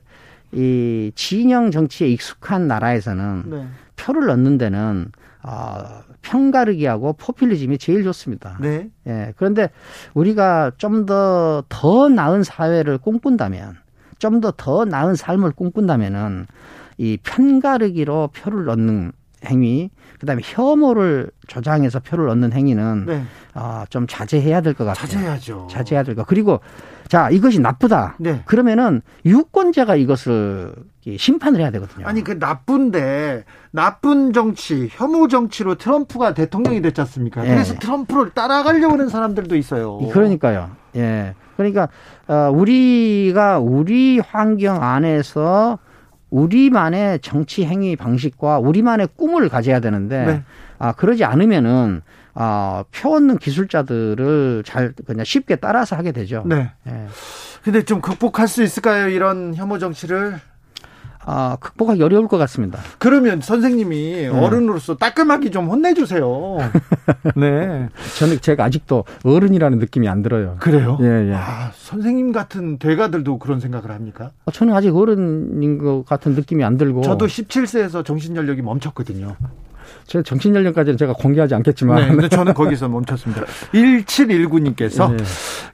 이 0.53 1.11
진영 1.17 1.71
정치에 1.71 2.09
익숙한 2.09 2.69
나라에서는 2.69 3.43
네. 3.47 3.67
표를 3.97 4.27
넣는 4.27 4.59
데는 4.59 5.11
어, 5.49 6.03
편가르기하고 6.21 7.15
포퓰리즘이 7.15 7.79
제일 7.79 8.05
좋습니다. 8.05 8.59
네. 8.61 8.91
예. 9.07 9.33
그런데 9.39 9.71
우리가 10.13 10.73
좀 10.77 11.07
더더 11.07 11.65
더 11.71 12.09
나은 12.11 12.43
사회를 12.43 12.99
꿈꾼다면 12.99 13.77
좀 14.19 14.41
더더 14.43 14.53
더 14.59 14.85
나은 14.85 15.15
삶을 15.15 15.53
꿈꾼다면은 15.53 16.47
이 16.99 17.17
편가르기로 17.23 18.29
표를 18.35 18.67
넣는 18.67 19.13
행위, 19.47 19.89
그다음에 20.19 20.43
혐오를 20.45 21.31
조장해서 21.47 22.01
표를 22.01 22.29
얻는 22.29 22.53
행위는 22.53 23.07
네. 23.07 23.23
어, 23.55 23.85
좀 23.91 24.07
자제해야 24.07 24.61
될 24.61 24.75
것 24.75 24.85
같아요. 24.85 25.07
자제해야죠. 25.07 25.69
자제해야 25.71 26.03
될 26.03 26.15
것. 26.15 26.27
그리고 26.27 26.61
자 27.09 27.31
이것이 27.31 27.61
나쁘다. 27.61 28.17
네. 28.19 28.43
그러면은 28.45 29.01
유권자가 29.25 29.97
이것을 29.97 30.73
심판을 31.17 31.61
해야 31.61 31.71
되거든요. 31.71 32.07
아니 32.07 32.23
그 32.23 32.33
나쁜데 32.33 33.45
나쁜 33.71 34.33
정치, 34.33 34.89
혐오 34.91 35.27
정치로 35.29 35.77
트럼프가 35.77 36.35
대통령이 36.35 36.83
됐지 36.83 37.01
않습니까? 37.01 37.43
네. 37.43 37.49
그래서 37.55 37.75
트럼프를 37.79 38.31
따라가려고 38.31 38.93
하는 38.95 39.09
사람들도 39.09 39.57
있어요. 39.57 39.99
그러니까요. 40.09 40.71
예. 40.97 41.35
그러니까 41.57 41.89
어, 42.29 42.51
우리가 42.53 43.59
우리 43.59 44.19
환경 44.21 44.83
안에서 44.83 45.79
우리만의 46.31 47.21
정치 47.21 47.65
행위 47.65 47.97
방식과 47.97 48.59
우리만의 48.59 49.09
꿈을 49.17 49.49
가져야 49.49 49.81
되는데 49.81 50.25
네. 50.25 50.43
아 50.79 50.93
그러지 50.93 51.25
않으면은 51.25 52.03
아, 52.41 52.85
표 52.93 53.17
얻는 53.17 53.39
기술자들을 53.39 54.63
잘 54.65 54.93
그냥 55.07 55.25
쉽게 55.25 55.57
따라서 55.57 55.97
하게 55.97 56.13
되죠. 56.13 56.45
네. 56.47 56.71
예. 56.87 57.07
근데 57.65 57.83
좀 57.83 58.01
극복할 58.01 58.47
수 58.47 58.63
있을까요? 58.63 59.09
이런 59.09 59.57
혐오 59.57 59.79
정치를? 59.79 60.39
아, 61.31 61.59
극복하기 61.61 62.03
어려울 62.03 62.27
것 62.27 62.39
같습니다. 62.39 62.81
그러면 62.97 63.43
선생님이 63.43 64.13
네. 64.13 64.29
어른으로서 64.29 64.97
따끔하게 64.97 65.51
좀 65.51 65.69
혼내주세요. 65.69 66.57
네. 67.37 67.91
저는 68.19 68.41
제가 68.41 68.65
아직도 68.65 69.05
어른이라는 69.25 69.79
느낌이 69.79 70.09
안 70.09 70.23
들어요. 70.23 70.57
그래요? 70.59 70.97
예, 71.03 71.29
예. 71.29 71.35
아, 71.35 71.71
선생님 71.75 72.33
같은 72.33 72.79
대가들도 72.79 73.39
그런 73.39 73.61
생각을 73.61 73.91
합니까? 73.91 74.31
어, 74.47 74.51
저는 74.51 74.73
아직 74.73 74.97
어른인 74.97 75.77
것 75.77 76.05
같은 76.07 76.33
느낌이 76.33 76.65
안 76.65 76.79
들고. 76.79 77.03
저도 77.03 77.27
17세에서 77.27 78.07
정신연력이 78.07 78.63
멈췄거든요. 78.63 79.37
제 80.09 80.23
정신 80.23 80.57
연령까지는 80.57 80.97
제가 80.99 81.13
공개하지 81.13 81.55
않겠지만. 81.55 82.01
네, 82.01 82.09
근데 82.09 82.29
저는 82.29 82.55
거기서 82.55 82.89
멈췄습니다. 82.89 83.43
1719님께서 83.73 85.17
네. 85.17 85.23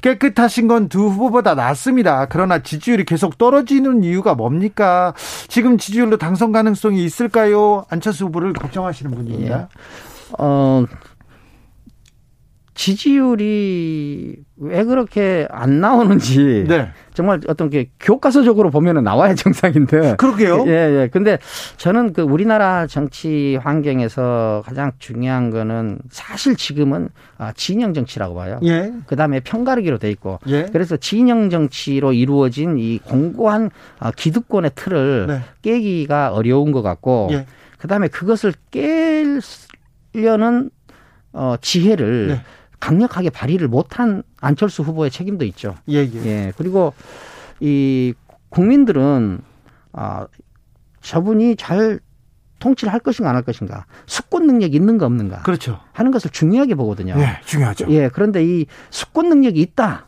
깨끗하신 0.02 0.68
건 0.68 0.88
두 0.88 1.08
후보보다 1.08 1.54
낫습니다. 1.54 2.26
그러나 2.28 2.58
지지율이 2.58 3.04
계속 3.04 3.38
떨어지는 3.38 4.04
이유가 4.04 4.34
뭡니까? 4.34 5.14
지금 5.48 5.78
지지율로 5.78 6.18
당선 6.18 6.52
가능성이 6.52 7.04
있을까요? 7.04 7.84
안철수 7.88 8.26
후보를 8.26 8.52
걱정하시는 8.52 9.10
분입니다. 9.10 9.60
예. 9.60 9.66
어, 10.38 10.84
지지율이 12.74 14.36
왜 14.56 14.84
그렇게 14.84 15.46
안 15.50 15.80
나오는지 15.80 16.64
네. 16.68 16.90
정말 17.12 17.40
어떤 17.46 17.70
게 17.70 17.90
교과서적으로 18.00 18.70
보면은 18.70 19.04
나와야 19.04 19.34
정상인데 19.36 20.16
그러게요. 20.16 20.64
예, 20.66 21.02
예. 21.02 21.08
근데 21.10 21.38
저는 21.76 22.12
그 22.12 22.22
우리나라 22.22 22.86
정치 22.88 23.56
환경에서 23.62 24.62
가장 24.66 24.92
중요한 24.98 25.50
거는 25.50 25.98
사실 26.10 26.56
지금은 26.56 27.08
아, 27.38 27.52
진영 27.56 27.94
정치라고 27.94 28.34
봐요. 28.34 28.58
예. 28.64 28.92
그다음에 29.06 29.40
편가르기로 29.40 29.98
돼 29.98 30.10
있고. 30.10 30.40
예. 30.48 30.66
그래서 30.72 30.96
진영 30.96 31.50
정치로 31.50 32.12
이루어진 32.12 32.76
이 32.78 32.98
공고한 32.98 33.70
아, 34.00 34.10
기득권의 34.10 34.72
틀을 34.74 35.26
네. 35.28 35.40
깨기가 35.62 36.32
어려운 36.32 36.72
것 36.72 36.82
같고 36.82 37.28
예. 37.30 37.46
그다음에 37.78 38.08
그것을 38.08 38.52
깨려는 40.12 40.70
어 41.32 41.56
지혜를 41.60 42.28
네. 42.28 42.40
강력하게 42.84 43.30
발의를 43.30 43.66
못한 43.66 44.22
안철수 44.42 44.82
후보의 44.82 45.10
책임도 45.10 45.46
있죠. 45.46 45.74
예, 45.88 46.00
예. 46.00 46.26
예. 46.26 46.52
그리고 46.58 46.92
이 47.58 48.12
국민들은 48.50 49.40
아 49.92 50.26
저분이 51.00 51.56
잘 51.56 51.98
통치를 52.58 52.92
할 52.92 53.00
것인가 53.00 53.30
안 53.30 53.36
할 53.36 53.42
것인가 53.42 53.86
수권 54.04 54.46
능력이 54.46 54.76
있는가 54.76 55.06
없는가 55.06 55.40
그렇죠. 55.44 55.80
하는 55.92 56.10
것을 56.10 56.30
중요하게 56.30 56.74
보거든요. 56.74 57.14
예, 57.16 57.40
중요하죠. 57.46 57.86
예, 57.88 58.10
그런데 58.10 58.44
이 58.44 58.66
수권 58.90 59.30
능력이 59.30 59.62
있다 59.62 60.04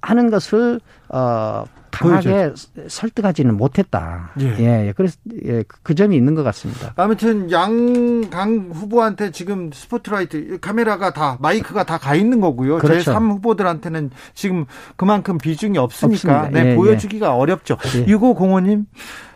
하는 0.00 0.30
것을 0.30 0.80
어 1.10 1.64
강하게 1.90 2.52
설득하지는 2.88 3.56
못했다. 3.56 4.30
예. 4.40 4.46
예, 4.58 4.86
예. 4.88 4.92
그래서 4.96 5.16
예, 5.44 5.62
그, 5.62 5.78
그 5.82 5.94
점이 5.94 6.16
있는 6.16 6.34
것 6.34 6.42
같습니다. 6.42 6.92
아무튼 6.96 7.50
양강 7.50 8.70
후보한테 8.72 9.30
지금 9.30 9.70
스포트라이트 9.72 10.58
카메라가 10.60 11.12
다 11.12 11.38
마이크가 11.40 11.84
다 11.84 11.98
가 12.00 12.14
있는 12.14 12.40
거고요. 12.40 12.78
그렇죠. 12.78 13.12
제3 13.12 13.30
후보들한테는 13.32 14.10
지금 14.34 14.64
그만큼 14.96 15.36
비중이 15.38 15.76
없으니까 15.76 16.48
네, 16.50 16.64
예, 16.64 16.70
예, 16.70 16.74
보여주기가 16.76 17.36
어렵죠. 17.36 17.76
예. 17.96 18.06
6505님 18.06 18.86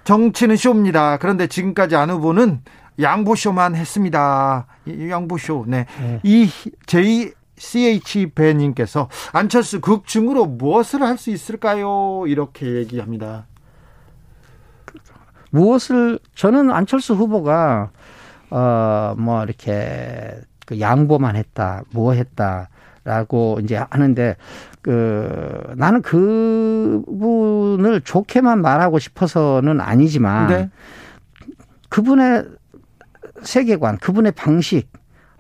정치는 0.05 0.57
쇼입니다. 0.57 1.19
그런데 1.19 1.47
지금까지 1.47 1.97
안 1.97 2.11
후보는 2.11 2.61
양보쇼만 3.01 3.75
했습니다. 3.75 4.67
양보쇼. 4.87 5.65
네. 5.69 5.87
네. 6.01 6.21
이 6.23 6.49
제2 6.87 7.33
CH 7.65 8.27
배님께서 8.35 9.09
안철수 9.33 9.81
극중으로 9.81 10.47
무엇을 10.47 11.03
할 11.03 11.17
수 11.17 11.31
있을까요? 11.31 12.25
이렇게 12.27 12.67
얘기합니다. 12.75 13.47
무엇을 15.51 16.19
저는 16.35 16.71
안철수 16.71 17.15
후보가 17.15 17.91
어 18.51 19.15
뭐 19.17 19.43
이렇게 19.45 20.41
그 20.67 20.81
양보만 20.81 21.37
했다, 21.37 21.83
뭐 21.93 22.13
했다라고 22.13 23.61
이제 23.63 23.77
하는데 23.91 24.37
그 24.83 25.73
나는 25.77 26.03
그분을 26.03 28.01
좋게만 28.03 28.61
말하고 28.61 28.99
싶어서는 28.99 29.81
아니지만 29.81 30.49
네. 30.49 30.71
그분의 31.89 32.45
세계관, 33.43 33.99
그분의 33.99 34.33
방식 34.33 34.91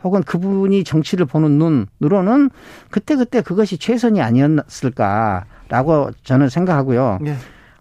혹은 0.04 0.22
그분이 0.22 0.84
정치를 0.84 1.26
보는 1.26 1.58
눈으로는 2.00 2.50
그때 2.90 3.16
그때 3.16 3.40
그것이 3.40 3.78
최선이 3.78 4.20
아니었을까라고 4.20 6.10
저는 6.22 6.48
생각하고요. 6.50 7.18
네. 7.22 7.36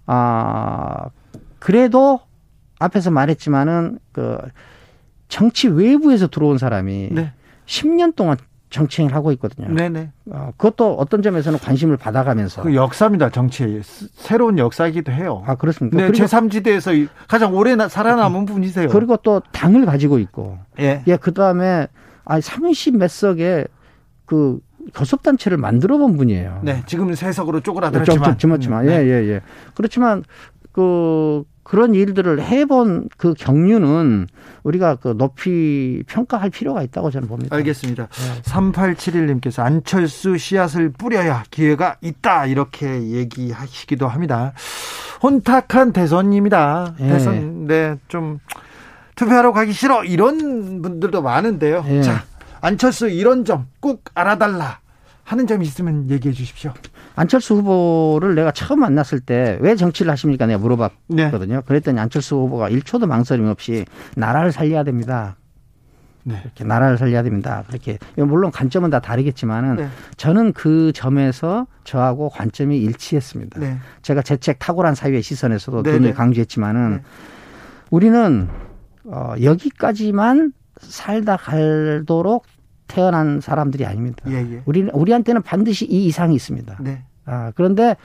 아, 0.05 1.09
그래도 1.59 2.21
앞에서 2.79 3.11
말했지만은 3.11 3.99
그 4.11 4.37
정치 5.27 5.67
외부에서 5.67 6.27
들어온 6.27 6.57
사람이 6.57 7.09
네. 7.11 7.33
10년 7.65 8.15
동안 8.15 8.37
정치행위를 8.69 9.15
하고 9.15 9.31
있거든요. 9.33 9.67
네네. 9.69 10.11
어, 10.31 10.51
그것도 10.57 10.95
어떤 10.95 11.21
점에서는 11.21 11.59
관심을 11.59 11.95
받아가면서. 11.95 12.63
그 12.63 12.73
역사입니다, 12.73 13.29
정치. 13.29 13.81
새로운 13.83 14.57
역사이기도 14.57 15.11
해요. 15.11 15.43
아, 15.45 15.55
그렇습니까? 15.55 15.97
네, 15.97 16.09
제3지대에서 16.11 17.07
가장 17.27 17.53
오래 17.53 17.75
살아남은 17.87 18.45
분이세요. 18.45 18.89
그리고 18.89 19.17
또 19.17 19.41
당을 19.51 19.85
가지고 19.85 20.17
있고. 20.19 20.57
예. 20.79 21.03
예, 21.05 21.17
그 21.17 21.33
다음에, 21.33 21.87
아, 22.25 22.39
30몇 22.39 23.07
석의 23.07 23.67
그 24.25 24.59
교섭단체를 24.93 25.57
만들어 25.57 25.97
본 25.97 26.17
분이에요. 26.17 26.61
네, 26.63 26.83
지금은 26.85 27.15
세석으로 27.15 27.61
쪼그라들었지만. 27.61 28.37
좀, 28.37 28.59
좀, 28.59 28.85
네. 28.85 28.91
예, 28.91 29.05
예, 29.05 29.29
예. 29.29 29.41
그렇지만, 29.75 30.23
그, 30.71 31.43
그런 31.63 31.95
일들을 31.95 32.41
해본 32.41 33.07
그 33.17 33.33
경륜은 33.33 34.27
우리가 34.63 34.95
그 34.95 35.15
높이 35.17 36.03
평가할 36.07 36.49
필요가 36.49 36.83
있다고 36.83 37.09
저는 37.09 37.29
봅니다. 37.29 37.55
알겠습니다. 37.55 38.07
네. 38.07 38.41
3871님께서 38.41 39.63
안철수 39.63 40.37
씨앗을 40.37 40.89
뿌려야 40.89 41.43
기회가 41.49 41.95
있다 42.01 42.47
이렇게 42.47 43.01
얘기하시기도 43.11 44.09
합니다. 44.09 44.51
혼탁한 45.23 45.93
대선입니다. 45.93 46.95
네. 46.99 47.07
대선 47.07 47.65
네 47.65 47.95
좀 48.09 48.39
투표하러 49.15 49.51
가기 49.53 49.73
싫어 49.73 50.03
이런 50.03 50.81
분들도 50.81 51.21
많은데요. 51.21 51.83
네. 51.83 52.01
자 52.01 52.23
안철수 52.61 53.09
이런 53.09 53.45
점 53.45 53.67
꼭 53.79 54.03
알아달라 54.15 54.79
하는 55.23 55.47
점이 55.47 55.65
있으면 55.65 56.09
얘기해 56.09 56.33
주십시오. 56.33 56.73
안철수 57.15 57.55
후보를 57.55 58.35
내가 58.35 58.51
처음 58.51 58.79
만났을 58.79 59.19
때 59.19 59.57
왜 59.61 59.75
정치를 59.75 60.11
하십니까? 60.11 60.45
내가 60.45 60.59
물어봤거든요. 60.59 61.55
네. 61.55 61.61
그랬더니 61.65 61.99
안철수 61.99 62.35
후보가 62.35 62.69
1초도 62.69 63.05
망설임 63.07 63.47
없이 63.47 63.85
나라를 64.15 64.51
살려야 64.51 64.83
됩니다. 64.83 65.35
네. 66.25 66.39
이렇게 66.43 66.63
나라를 66.63 66.97
살려야 66.97 67.21
됩니다. 67.23 67.63
그렇게 67.67 67.97
물론 68.15 68.49
관점은 68.51 68.89
다 68.89 68.99
다르겠지만은 69.01 69.75
네. 69.75 69.89
저는 70.17 70.53
그 70.53 70.91
점에서 70.95 71.67
저하고 71.83 72.29
관점이 72.29 72.77
일치했습니다. 72.79 73.59
네. 73.59 73.77
제가 74.01 74.21
제책 74.21 74.59
탁월한 74.59 74.95
사회의 74.95 75.21
시선에서도 75.21 75.81
눈을 75.81 75.99
네, 76.01 76.07
네. 76.07 76.13
강조했지만은 76.13 76.91
네. 76.97 77.01
우리는 77.91 78.47
어 79.05 79.33
여기까지만 79.41 80.53
살다 80.79 81.37
갈도록 81.37 82.45
태어난 82.87 83.41
사람들이 83.41 83.85
아닙니다. 83.85 84.23
예, 84.27 84.35
예. 84.35 84.61
우리 84.65 84.83
우리한테는 84.93 85.41
반드시 85.41 85.85
이 85.85 86.05
이상이 86.05 86.35
있습니다. 86.35 86.77
네. 86.81 87.03
아, 87.25 87.51
그런데 87.55 87.95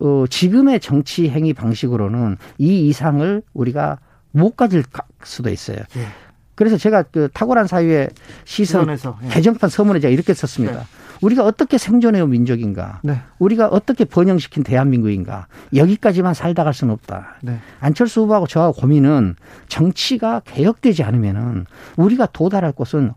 어, 0.00 0.24
지금의 0.28 0.80
정치 0.80 1.28
행위 1.28 1.52
방식으로는 1.52 2.36
이 2.58 2.88
이상을 2.88 3.42
우리가 3.52 3.98
못 4.32 4.56
가질 4.56 4.84
수도 5.22 5.50
있어요. 5.50 5.78
예. 5.96 6.06
그래서 6.54 6.76
제가 6.76 7.02
그 7.02 7.28
탁월한 7.32 7.66
사회의 7.66 8.08
시선 8.44 8.88
예. 9.24 9.28
개정판 9.28 9.70
서문에 9.70 10.00
제가 10.00 10.12
이렇게 10.12 10.34
썼습니다. 10.34 10.78
네. 10.80 10.84
우리가 11.22 11.44
어떻게 11.44 11.78
생존해온 11.78 12.30
민족인가? 12.30 13.00
네. 13.02 13.20
우리가 13.38 13.68
어떻게 13.68 14.04
번영시킨 14.04 14.62
대한민국인가? 14.62 15.46
여기까지만 15.74 16.34
살다 16.34 16.64
갈 16.64 16.74
수는 16.74 16.92
없다. 16.94 17.36
네. 17.42 17.58
안철수 17.80 18.22
후보하고 18.22 18.46
저하고 18.46 18.72
고민은 18.80 19.36
정치가 19.68 20.40
개혁되지 20.40 21.02
않으면은 21.02 21.66
우리가 21.96 22.26
도달할 22.26 22.72
곳은 22.72 23.12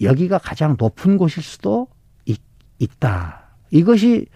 여기가 0.00 0.38
가장 0.38 0.76
높은 0.78 1.16
곳일 1.16 1.42
수도 1.42 1.88
있, 2.26 2.40
있다. 2.78 3.42
이것이 3.70 4.26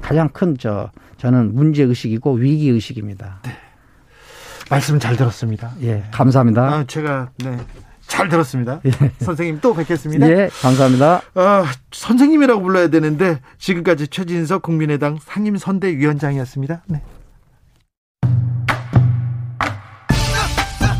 가장 0.00 0.28
큰 0.28 0.56
저 0.58 0.90
저는 1.16 1.54
문제 1.54 1.82
의식이고 1.82 2.32
위기 2.34 2.68
의식입니다. 2.70 3.40
네. 3.44 3.50
말씀 4.70 4.98
잘 5.00 5.16
들었습니다. 5.16 5.72
예, 5.82 6.04
감사합니다. 6.12 6.62
아, 6.62 6.84
제가 6.84 7.30
네. 7.38 7.58
잘 8.10 8.28
들었습니다. 8.28 8.80
예. 8.84 8.90
선생님 9.24 9.60
또 9.60 9.72
뵙겠습니다. 9.72 10.28
예, 10.28 10.50
감사합니다. 10.60 11.22
아, 11.34 11.64
선생님이라고 11.92 12.60
불러야 12.60 12.88
되는데 12.88 13.38
지금까지 13.58 14.08
최진석 14.08 14.62
국민의당 14.62 15.18
상임선대위원장이었습니다. 15.24 16.82
네. 16.88 17.02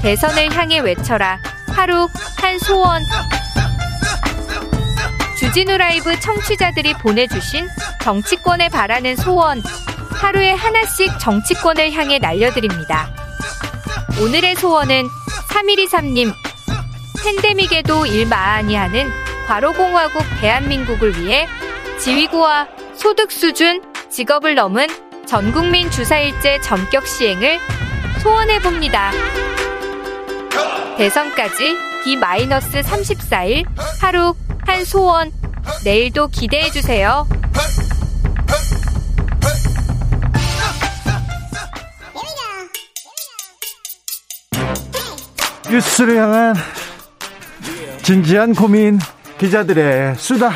대선을 0.03 0.55
향해 0.57 0.79
외쳐라. 0.79 1.39
하루 1.75 2.07
한 2.39 2.59
소원. 2.61 3.03
주진우 5.37 5.77
라이브 5.77 6.19
청취자들이 6.21 6.95
보내주신 6.95 7.67
정치권에 8.03 8.69
바라는 8.69 9.17
소원 9.17 9.61
하루에 10.13 10.53
하나씩 10.53 11.19
정치권을 11.19 11.93
향해 11.93 12.19
날려드립니다. 12.19 13.09
오늘의 14.23 14.55
소원은 14.55 15.07
3123님 15.49 16.40
팬데믹에도 17.25 18.07
일마하니 18.07 18.75
하는 18.75 19.11
과로공화국 19.47 20.23
대한민국을 20.41 21.21
위해 21.21 21.47
지위구와 21.99 22.69
소득 22.95 23.31
수준, 23.31 23.83
직업을 24.11 24.55
넘은 24.55 24.87
전국민 25.27 25.91
주사일제 25.91 26.61
전격 26.61 27.07
시행을 27.07 27.59
소원해봅니다. 28.23 29.13
대선까지 30.97 31.77
D-34일 32.05 33.65
하루 34.01 34.35
한 34.67 34.85
소원 34.85 35.33
내일도 35.85 36.29
기대해 36.29 36.71
주세요. 36.71 37.27
뉴스를 45.71 46.17
향한 46.17 46.55
진지한 48.03 48.55
고민 48.55 48.99
기자들의 49.39 50.15
수다 50.17 50.51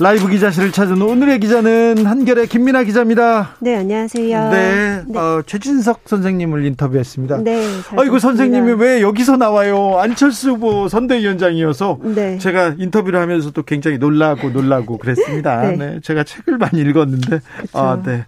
라이브 0.00 0.28
기자실을 0.28 0.70
찾은 0.70 1.02
오늘의 1.02 1.40
기자는 1.40 2.06
한결의 2.06 2.46
김민아 2.46 2.84
기자입니다. 2.84 3.56
네, 3.58 3.74
안녕하세요. 3.78 4.50
네, 4.50 5.02
네. 5.08 5.18
어, 5.18 5.42
최진석 5.44 6.02
선생님을 6.04 6.64
인터뷰했습니다. 6.66 7.38
네. 7.38 7.66
아이고 7.96 8.20
선생님이 8.20 8.74
왜 8.74 9.02
여기서 9.02 9.36
나와요? 9.38 9.98
안철수 9.98 10.50
후보 10.50 10.86
선대위원장이어서 10.88 11.98
네. 12.14 12.38
제가 12.38 12.76
인터뷰를 12.78 13.18
하면서도 13.20 13.64
굉장히 13.64 13.98
놀라고 13.98 14.50
놀라고 14.50 14.98
그랬습니다. 14.98 15.62
네. 15.66 15.76
네. 15.76 16.00
제가 16.00 16.22
책을 16.22 16.58
많이 16.58 16.80
읽었는데 16.80 17.40
그쵸. 17.60 17.78
아, 17.78 18.00
네. 18.00 18.24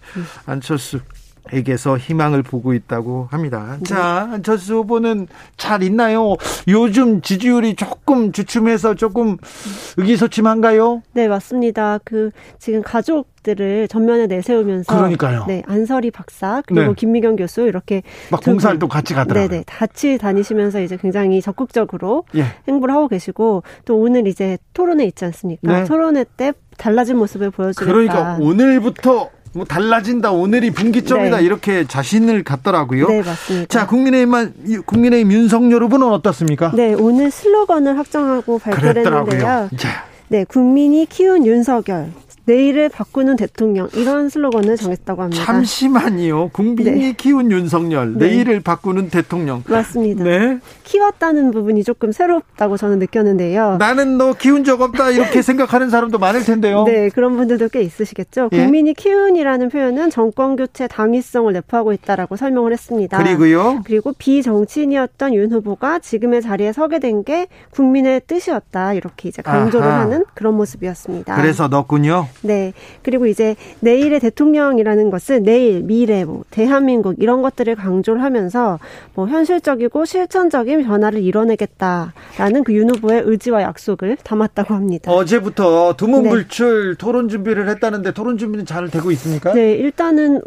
안철수 0.46 0.98
에게서 1.52 1.98
희망을 1.98 2.42
보고 2.42 2.74
있다고 2.74 3.28
합니다. 3.30 3.76
네. 3.78 3.84
자, 3.84 4.28
안철수 4.32 4.76
후보는 4.76 5.28
잘 5.56 5.82
있나요? 5.82 6.36
요즘 6.68 7.20
지지율이 7.20 7.74
조금 7.74 8.32
주춤해서 8.32 8.94
조금 8.94 9.36
의기소침한가요? 9.96 11.02
네, 11.12 11.28
맞습니다. 11.28 11.98
그 12.04 12.30
지금 12.58 12.82
가족들을 12.82 13.88
전면에 13.88 14.26
내세우면서 14.26 14.94
그러니까요. 14.94 15.44
네, 15.48 15.62
안설이 15.66 16.10
박사 16.10 16.62
그리고 16.66 16.88
네. 16.88 16.94
김미경 16.96 17.36
교수 17.36 17.62
이렇게 17.62 18.02
막 18.30 18.42
봉사활동 18.42 18.88
같이 18.88 19.14
가더라고요. 19.14 19.48
네, 19.48 19.56
네. 19.58 19.64
같이 19.66 20.18
다니시면서 20.18 20.80
이제 20.80 20.96
굉장히 20.96 21.40
적극적으로 21.40 22.24
예. 22.36 22.44
행보를 22.68 22.94
하고 22.94 23.08
계시고 23.08 23.62
또 23.84 23.96
오늘 23.96 24.26
이제 24.26 24.58
토론회 24.74 25.04
있지 25.04 25.24
않습니까? 25.24 25.80
네. 25.80 25.84
토론회 25.84 26.24
때 26.36 26.52
달라진 26.76 27.16
모습을 27.18 27.50
보여주겠다. 27.50 27.92
그러니까 27.92 28.38
오늘부터 28.40 29.30
뭐 29.52 29.64
달라진다 29.64 30.30
오늘이 30.30 30.70
분기점이다 30.70 31.38
네. 31.38 31.44
이렇게 31.44 31.84
자신을 31.84 32.44
갖더라고요. 32.44 33.08
네 33.08 33.22
맞습니다. 33.22 33.66
자 33.66 33.86
국민의힘만 33.86 34.54
국민의힘 34.86 35.32
윤석열 35.32 35.82
후보는 35.84 36.06
어떻습니까? 36.08 36.72
네 36.74 36.94
오늘 36.94 37.30
슬로건을 37.30 37.98
확정하고 37.98 38.58
발표했는데요. 38.58 39.70
네 40.28 40.44
국민이 40.44 41.06
키운 41.06 41.44
윤석열 41.44 42.12
내일을 42.46 42.88
바꾸는 42.88 43.36
대통령 43.36 43.88
이런 43.94 44.28
슬로건을 44.28 44.76
정했다고 44.76 45.22
합니다. 45.22 45.44
잠시만요. 45.44 46.48
국민이 46.48 46.90
네. 46.90 47.12
키운 47.16 47.50
윤석열 47.52 48.14
네. 48.18 48.26
내일을 48.28 48.60
바꾸는 48.60 49.10
대통령. 49.10 49.62
맞습니다. 49.68 50.24
네. 50.24 50.58
키웠다는 50.84 51.52
부분이 51.52 51.84
조금 51.84 52.10
새롭다고 52.12 52.76
저는 52.76 52.98
느꼈는데요. 52.98 53.76
나는 53.78 54.18
너 54.18 54.32
키운 54.32 54.64
적 54.64 54.80
없다 54.80 55.10
이렇게 55.10 55.42
생각하는 55.42 55.90
사람도 55.90 56.18
많을 56.18 56.42
텐데요. 56.42 56.84
네, 56.84 57.08
그런 57.10 57.36
분들도 57.36 57.68
꽤 57.68 57.82
있으시겠죠. 57.82 58.48
예? 58.52 58.56
국민이 58.64 58.92
키운이라는 58.94 59.68
표현은 59.68 60.10
정권 60.10 60.56
교체 60.56 60.88
당위성을 60.88 61.52
내포하고 61.52 61.92
있다라고 61.92 62.36
설명을 62.36 62.72
했습니다. 62.72 63.16
그리고요. 63.18 63.82
그리고 63.84 64.12
비정치인이었던 64.18 65.34
윤 65.34 65.52
후보가 65.52 66.00
지금의 66.00 66.42
자리에 66.42 66.72
서게 66.72 66.98
된 66.98 67.20
게 67.22 67.48
국민의 67.72 68.22
뜻이었다 68.26 68.94
이렇게 68.94 69.28
이제 69.28 69.42
강조를 69.42 69.86
아하. 69.86 70.00
하는 70.00 70.24
그런 70.32 70.54
모습이었습니다. 70.56 71.36
그래서 71.36 71.68
넣군요. 71.68 72.28
네. 72.42 72.72
그리고 73.02 73.26
이제 73.26 73.54
내일의 73.80 74.18
대통령이라는 74.20 75.10
것은 75.10 75.44
내일, 75.44 75.82
미래, 75.82 76.24
뭐 76.24 76.44
대한민국 76.50 77.14
이런 77.18 77.42
것들을 77.42 77.76
강조를 77.76 78.22
하면서 78.22 78.78
뭐 79.14 79.28
현실적이고 79.28 80.04
실천적인 80.04 80.84
변화를 80.84 81.20
이뤄내겠다라는 81.20 82.64
그 82.64 82.80
윤 82.80 82.88
후보의 82.90 83.22
의지와 83.26 83.62
약속을 83.62 84.16
담았다고 84.22 84.74
합니다. 84.74 85.12
어제부터 85.12 85.94
두문불출 85.96 86.90
네. 86.90 86.98
토론 86.98 87.28
준비를 87.28 87.68
했다는데 87.68 88.12
토론 88.12 88.38
준비는 88.38 88.64
잘 88.64 88.88
되고 88.88 89.10
있습니까? 89.10 89.52
네, 89.52 89.74
일단은 89.74 90.40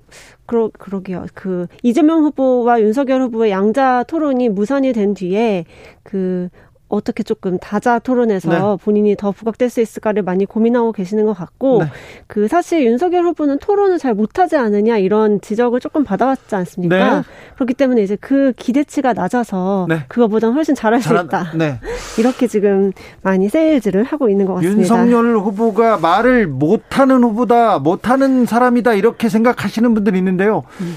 그러, 0.45 0.69
그러게요. 0.77 1.25
그, 1.33 1.67
이재명 1.83 2.23
후보와 2.23 2.81
윤석열 2.81 3.21
후보의 3.21 3.51
양자 3.51 4.03
토론이 4.07 4.49
무산이 4.49 4.93
된 4.93 5.13
뒤에 5.13 5.65
그, 6.03 6.49
어떻게 6.93 7.23
조금 7.23 7.57
다자 7.57 7.99
토론에서 7.99 8.49
네. 8.49 8.83
본인이 8.83 9.15
더 9.15 9.31
부각될 9.31 9.69
수 9.69 9.81
있을까를 9.81 10.21
많이 10.21 10.45
고민하고 10.45 10.91
계시는 10.91 11.25
것 11.25 11.33
같고 11.33 11.83
네. 11.83 11.89
그 12.27 12.47
사실 12.47 12.85
윤석열 12.85 13.25
후보는 13.25 13.57
토론을 13.59 13.97
잘 13.97 14.13
못하지 14.13 14.55
않느냐 14.55 14.97
이런 14.97 15.41
지적을 15.41 15.79
조금 15.79 16.03
받아왔지 16.03 16.55
않습니까? 16.55 17.17
네. 17.17 17.23
그렇기 17.55 17.73
때문에 17.73 18.03
이제 18.03 18.15
그 18.19 18.53
기대치가 18.55 19.13
낮아서 19.13 19.87
네. 19.89 20.05
그거보다는 20.07 20.55
훨씬 20.55 20.75
잘할 20.75 21.01
잘한, 21.01 21.23
수 21.23 21.27
있다. 21.27 21.51
네. 21.55 21.79
이렇게 22.19 22.47
지금 22.47 22.91
많이 23.21 23.49
세일즈를 23.49 24.03
하고 24.03 24.29
있는 24.29 24.45
것 24.45 24.55
같습니다. 24.55 24.81
윤석열 24.81 25.37
후보가 25.37 25.97
말을 25.97 26.47
못하는 26.47 27.23
후보다 27.23 27.79
못하는 27.79 28.45
사람이다 28.45 28.93
이렇게 28.93 29.29
생각하시는 29.29 29.93
분들이 29.93 30.19
있는데요. 30.19 30.63
음. 30.81 30.95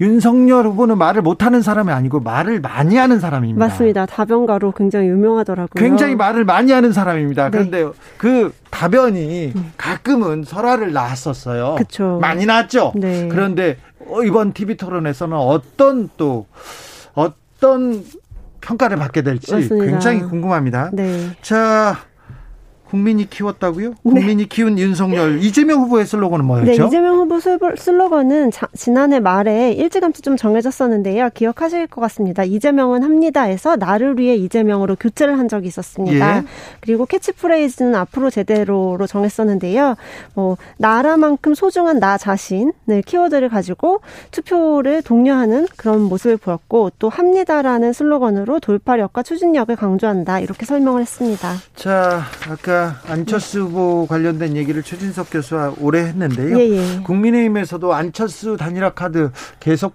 윤석열 0.00 0.66
후보는 0.66 0.96
말을 0.98 1.22
못하는 1.22 1.60
사람이 1.60 1.90
아니고 1.90 2.20
말을 2.20 2.60
많이 2.60 2.96
하는 2.96 3.18
사람입니다. 3.20 3.58
맞습니다. 3.58 4.06
다변가로 4.06 4.72
굉장히 4.72 5.08
유명하더라고요. 5.08 5.82
굉장히 5.82 6.14
말을 6.14 6.44
많이 6.44 6.72
하는 6.72 6.92
사람입니다. 6.92 7.44
네. 7.44 7.50
그런데 7.50 7.86
그 8.16 8.52
다변이 8.70 9.52
음. 9.56 9.72
가끔은 9.76 10.44
설화를 10.44 10.92
낳았었어요. 10.92 11.74
그렇죠. 11.76 12.18
많이 12.20 12.46
낳았죠. 12.46 12.92
네. 12.96 13.28
그런데 13.28 13.76
이번 14.24 14.52
TV 14.52 14.76
토론에서는 14.76 15.36
어떤 15.36 16.08
또 16.16 16.46
어떤 17.14 18.04
평가를 18.60 18.96
받게 18.98 19.22
될지 19.22 19.52
맞습니다. 19.52 19.86
굉장히 19.86 20.20
궁금합니다. 20.20 20.90
네. 20.92 21.30
자, 21.42 21.96
국민이 22.88 23.28
키웠다고요? 23.28 23.90
네. 23.90 23.94
국민이 24.02 24.48
키운 24.48 24.78
윤석열 24.78 25.42
이재명 25.42 25.82
후보의 25.82 26.06
슬로건은 26.06 26.44
뭐였죠? 26.44 26.70
네, 26.70 26.86
이재명 26.86 27.16
후보 27.16 27.38
슬로건은 27.40 28.50
자, 28.50 28.66
지난해 28.74 29.20
말에 29.20 29.72
일찌감치 29.72 30.22
좀 30.22 30.36
정해졌었는데요. 30.36 31.30
기억하실 31.34 31.88
것 31.88 32.00
같습니다. 32.02 32.44
이재명은 32.44 33.02
합니다에서 33.02 33.76
나를 33.76 34.18
위해 34.18 34.36
이재명으로 34.36 34.96
교체를 34.96 35.38
한 35.38 35.48
적이 35.48 35.68
있었습니다. 35.68 36.38
예. 36.38 36.42
그리고 36.80 37.04
캐치프레이즈는 37.04 37.94
앞으로 37.94 38.30
제대로로 38.30 39.06
정했었는데요. 39.06 39.96
뭐 40.34 40.56
나라만큼 40.78 41.54
소중한 41.54 41.98
나 41.98 42.16
자신을 42.16 43.02
키워드를 43.04 43.48
가지고 43.48 44.00
투표를 44.30 45.02
독려하는 45.02 45.66
그런 45.76 46.02
모습을 46.02 46.36
보였고 46.36 46.90
또 46.98 47.08
합니다라는 47.08 47.92
슬로건으로 47.92 48.60
돌파력과 48.60 49.22
추진력을 49.22 49.74
강조한다 49.76 50.40
이렇게 50.40 50.64
설명을 50.64 51.02
했습니다. 51.02 51.54
자, 51.74 52.22
아까 52.48 52.77
안철수 53.06 53.62
후보 53.62 54.06
관련된 54.06 54.56
얘기를 54.56 54.82
최진석 54.82 55.30
교수와 55.30 55.74
오래 55.80 56.00
했는데요. 56.00 56.58
예, 56.58 56.68
예. 56.70 57.02
국민의힘에서도 57.02 57.92
안철수 57.92 58.56
단일화 58.56 58.90
카드 58.90 59.30
계속 59.60 59.94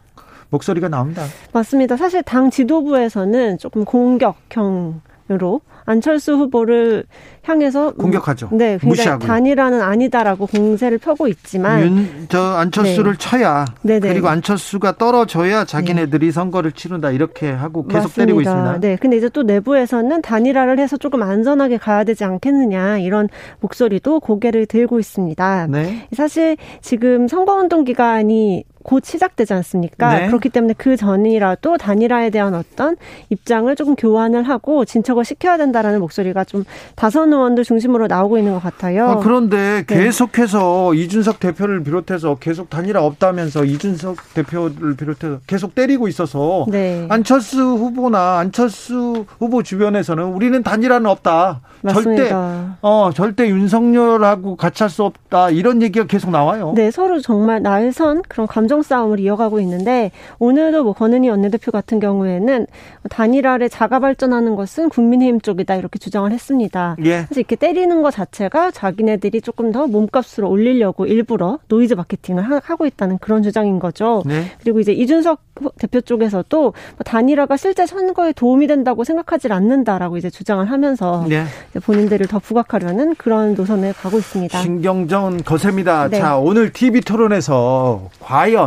목소리가 0.50 0.88
나옵니다. 0.88 1.24
맞습니다. 1.52 1.98
사실 1.98 2.22
당 2.24 2.50
지도부에서는 2.50 3.58
조금 3.58 3.86
공격형 3.86 5.02
으로 5.34 5.62
안철수 5.86 6.34
후보를 6.36 7.06
향해서 7.43 7.91
공격하죠. 7.93 8.50
네, 8.54 8.78
무시하고 8.82 9.26
단일화는 9.26 9.82
아니다라고 9.82 10.46
공세를 10.48 10.98
펴고 10.98 11.28
있지만 11.28 11.82
윤, 11.82 12.26
저 12.30 12.39
안철수를 12.41 13.13
네. 13.13 13.17
쳐야 13.17 13.65
네네. 13.82 14.08
그리고 14.08 14.30
안철수가 14.30 14.98
떨어져야 14.98 15.65
자기네들이 15.65 16.28
네. 16.28 16.32
선거를 16.32 16.72
치른다 16.72 17.12
이렇게 17.12 17.52
하고 17.52 17.84
계속 17.86 18.04
맞습니다. 18.04 18.22
때리고 18.22 18.41
있습니다. 18.41 18.80
네, 18.80 18.98
근데 19.00 19.17
이제 19.17 19.28
또 19.30 19.43
내부에서는 19.43 20.22
단일화를 20.22 20.80
해서 20.80 20.96
조금 20.96 21.22
안전하게 21.22 21.78
가야 21.78 22.04
되지 22.06 22.24
않겠느냐 22.24 23.00
이런 23.00 23.28
목소리도 23.60 24.22
고개를 24.22 24.65
들고 24.65 25.00
있습니다. 25.00 25.67
네. 25.67 26.08
사실 26.15 26.56
지금 26.82 27.28
선거운동 27.28 27.84
기간이 27.84 28.63
곧 28.84 29.04
시작되지 29.06 29.54
않습니까? 29.54 30.19
네. 30.19 30.28
그렇기 30.28 30.50
때문에 30.50 30.74
그 30.78 30.96
전이라도 30.96 31.78
단일화에 31.78 32.30
대한 32.30 32.54
어떤 32.54 32.96
입장을 33.30 33.74
조금 33.76 33.96
교환을 33.96 34.43
하고 34.43 34.86
진척을 34.86 35.26
시켜야 35.26 35.58
된다라는 35.58 36.00
목소리가 36.00 36.43
좀 36.43 36.63
다선 36.96 37.34
의원들 37.34 37.63
중심으로 37.63 38.08
나오고 38.08 38.38
있는 38.38 38.54
것 38.54 38.62
같아요. 38.63 39.08
아, 39.10 39.15
그런데 39.17 39.84
네. 39.88 39.96
계속해서 39.96 40.91
네. 40.93 41.00
이준석 41.02 41.39
대표를 41.39 41.84
비롯해서 41.84 42.36
계속 42.36 42.69
단일화 42.69 43.04
없다면서 43.04 43.65
이준석 43.65 44.34
대표를 44.34 44.96
비롯해서 44.96 45.39
계속 45.48 45.76
때리고 45.76 46.08
있어서 46.08 46.65
네. 46.69 47.06
안철수 47.10 47.60
후보나 47.62 48.39
안철수 48.39 49.26
후보 49.39 49.63
주변에서는 49.63 50.24
우리는 50.24 50.62
단일화는 50.63 51.10
없다. 51.10 51.62
맞습니다. 51.82 52.24
절대 52.24 52.36
어 52.82 53.10
절대 53.13 53.50
윤석열하고 53.50 54.56
같이 54.56 54.82
할 54.84 54.93
수 54.93 55.04
없다 55.04 55.50
이런 55.50 55.82
얘기가 55.82 56.06
계속 56.06 56.30
나와요. 56.30 56.74
네, 56.76 56.91
서로 56.91 57.19
정말 57.19 57.63
날선 57.63 58.22
그런 58.28 58.46
감정 58.48 58.73
싸움을 58.82 59.20
이어가고 59.20 59.60
있는데 59.60 60.12
오늘도 60.40 60.84
뭐 60.84 60.94
권은희 60.94 61.30
원내대표 61.30 61.72
같은 61.72 62.00
경우에는 62.00 62.66
단일화를 63.10 63.70
자가 63.70 64.00
발전하는 64.00 64.56
것은 64.56 64.90
국민의힘 64.90 65.42
쪽이다 65.42 65.76
이렇게 65.76 66.00
주장을 66.00 66.32
했습니다. 66.32 66.96
예. 67.00 67.26
그래서 67.26 67.40
이렇게 67.40 67.56
때리는 67.56 68.02
것 68.02 68.12
자체가 68.12 68.72
자기네들이 68.72 69.42
조금 69.42 69.72
더 69.72 69.88
몸값으로 69.88 70.50
올리려고 70.50 71.06
일부러 71.06 71.60
노이즈 71.68 71.94
마케팅을 71.94 72.44
하고 72.64 72.86
있다는 72.86 73.18
그런 73.20 73.44
주장인 73.44 73.80
거죠. 73.80 74.24
네. 74.26 74.46
그리고 74.62 74.80
이제 74.80 74.92
이준석 74.92 75.40
대표 75.78 76.02
쪽에서도 76.02 76.62
뭐 76.62 76.74
단일화가 77.06 77.58
실제 77.58 77.86
선거에 77.86 78.32
도움이 78.34 78.68
된다고 78.68 79.04
생각하지 79.04 79.52
않는다라고 79.52 80.18
이제 80.18 80.30
주장을 80.30 80.64
하면서 80.70 81.26
네. 81.28 81.44
본인들을 81.84 82.28
더 82.28 82.40
부각하려는 82.40 83.16
그런 83.16 83.54
노선을 83.54 83.94
가고 83.94 84.18
있습니다. 84.18 84.58
신경전 84.60 85.44
거셉니다. 85.44 86.08
네. 86.10 86.20
자, 86.20 86.38
오늘 86.38 86.72
TV 86.72 87.02
토론에서 87.02 88.10
과연 88.20 88.62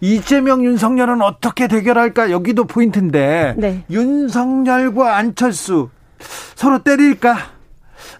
이재명 0.00 0.64
윤석열은 0.64 1.22
어떻게 1.22 1.68
대결할까? 1.68 2.30
여기도 2.30 2.64
포인트인데 2.64 3.54
네. 3.56 3.84
윤석열과 3.90 5.16
안철수 5.16 5.88
서로 6.54 6.78
때릴까? 6.82 7.58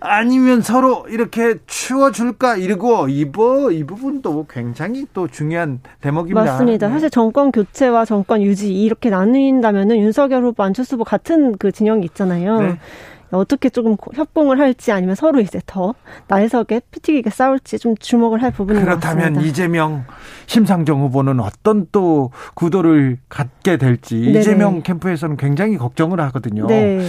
아니면 0.00 0.60
서로 0.60 1.06
이렇게 1.08 1.56
치워줄까 1.66 2.56
이러고 2.56 3.08
이거 3.08 3.70
이 3.70 3.84
부분도 3.84 4.46
굉장히 4.48 5.06
또 5.12 5.26
중요한 5.26 5.80
대목입니다. 6.00 6.40
맞습니다. 6.40 6.86
네. 6.86 6.92
사실 6.92 7.10
정권 7.10 7.50
교체와 7.50 8.04
정권 8.04 8.42
유지 8.42 8.72
이렇게 8.72 9.10
나뉜다면은 9.10 9.98
윤석열 9.98 10.44
후보 10.44 10.62
안철수 10.62 10.94
후보 10.94 11.04
같은 11.04 11.56
그 11.58 11.72
진영이 11.72 12.04
있잖아요. 12.06 12.60
네. 12.60 12.78
어떻게 13.30 13.68
조금 13.68 13.96
협공을 14.14 14.58
할지 14.58 14.92
아니면 14.92 15.14
서로 15.14 15.40
이제 15.40 15.60
더 15.66 15.94
날석에 16.28 16.80
피튀기게 16.90 17.30
싸울지 17.30 17.78
좀 17.78 17.96
주목을 17.96 18.42
할 18.42 18.50
부분인 18.50 18.84
것 18.84 19.00
같습니다. 19.00 19.14
그렇다면 19.14 19.44
이재명 19.44 20.04
심상정 20.46 21.00
후보는 21.02 21.40
어떤 21.40 21.86
또 21.92 22.30
구도를 22.54 23.18
갖게 23.28 23.76
될지 23.76 24.16
네네. 24.16 24.40
이재명 24.40 24.82
캠프에서는 24.82 25.36
굉장히 25.36 25.76
걱정을 25.76 26.20
하거든요. 26.20 26.66
네. 26.66 27.06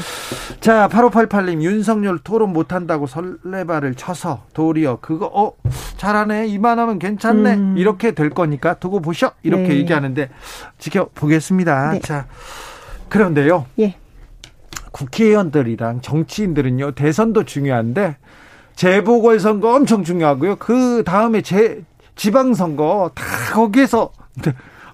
자, 0.60 0.90
8588님 0.90 1.62
윤석열 1.62 2.20
토론 2.20 2.52
못 2.54 2.74
한다고 2.74 3.08
설레발을 3.08 3.96
쳐서 3.96 4.44
도리어 4.54 5.00
그거 5.02 5.28
어 5.28 5.54
잘하네 5.98 6.48
이만하면 6.48 7.00
괜찮네 7.00 7.54
음. 7.54 7.78
이렇게 7.78 8.12
될 8.12 8.30
거니까 8.30 8.74
두고 8.76 9.00
보셔 9.02 9.32
이렇게 9.44 9.70
네. 9.70 9.76
얘기하는데 9.78 10.30
지켜보겠습니다. 10.78 11.92
네. 11.94 12.00
자 12.00 12.28
그런데요. 13.10 13.66
예. 13.80 13.96
국회의원들이랑 14.92 16.02
정치인들은요 16.02 16.92
대선도 16.92 17.44
중요한데 17.46 18.18
재보궐선거 18.76 19.76
엄청 19.76 20.04
중요하고요. 20.04 20.56
그 20.56 21.04
다음에 21.06 21.42
재 21.42 21.82
지방선거 22.16 23.12
다 23.14 23.24
거기에서 23.54 24.12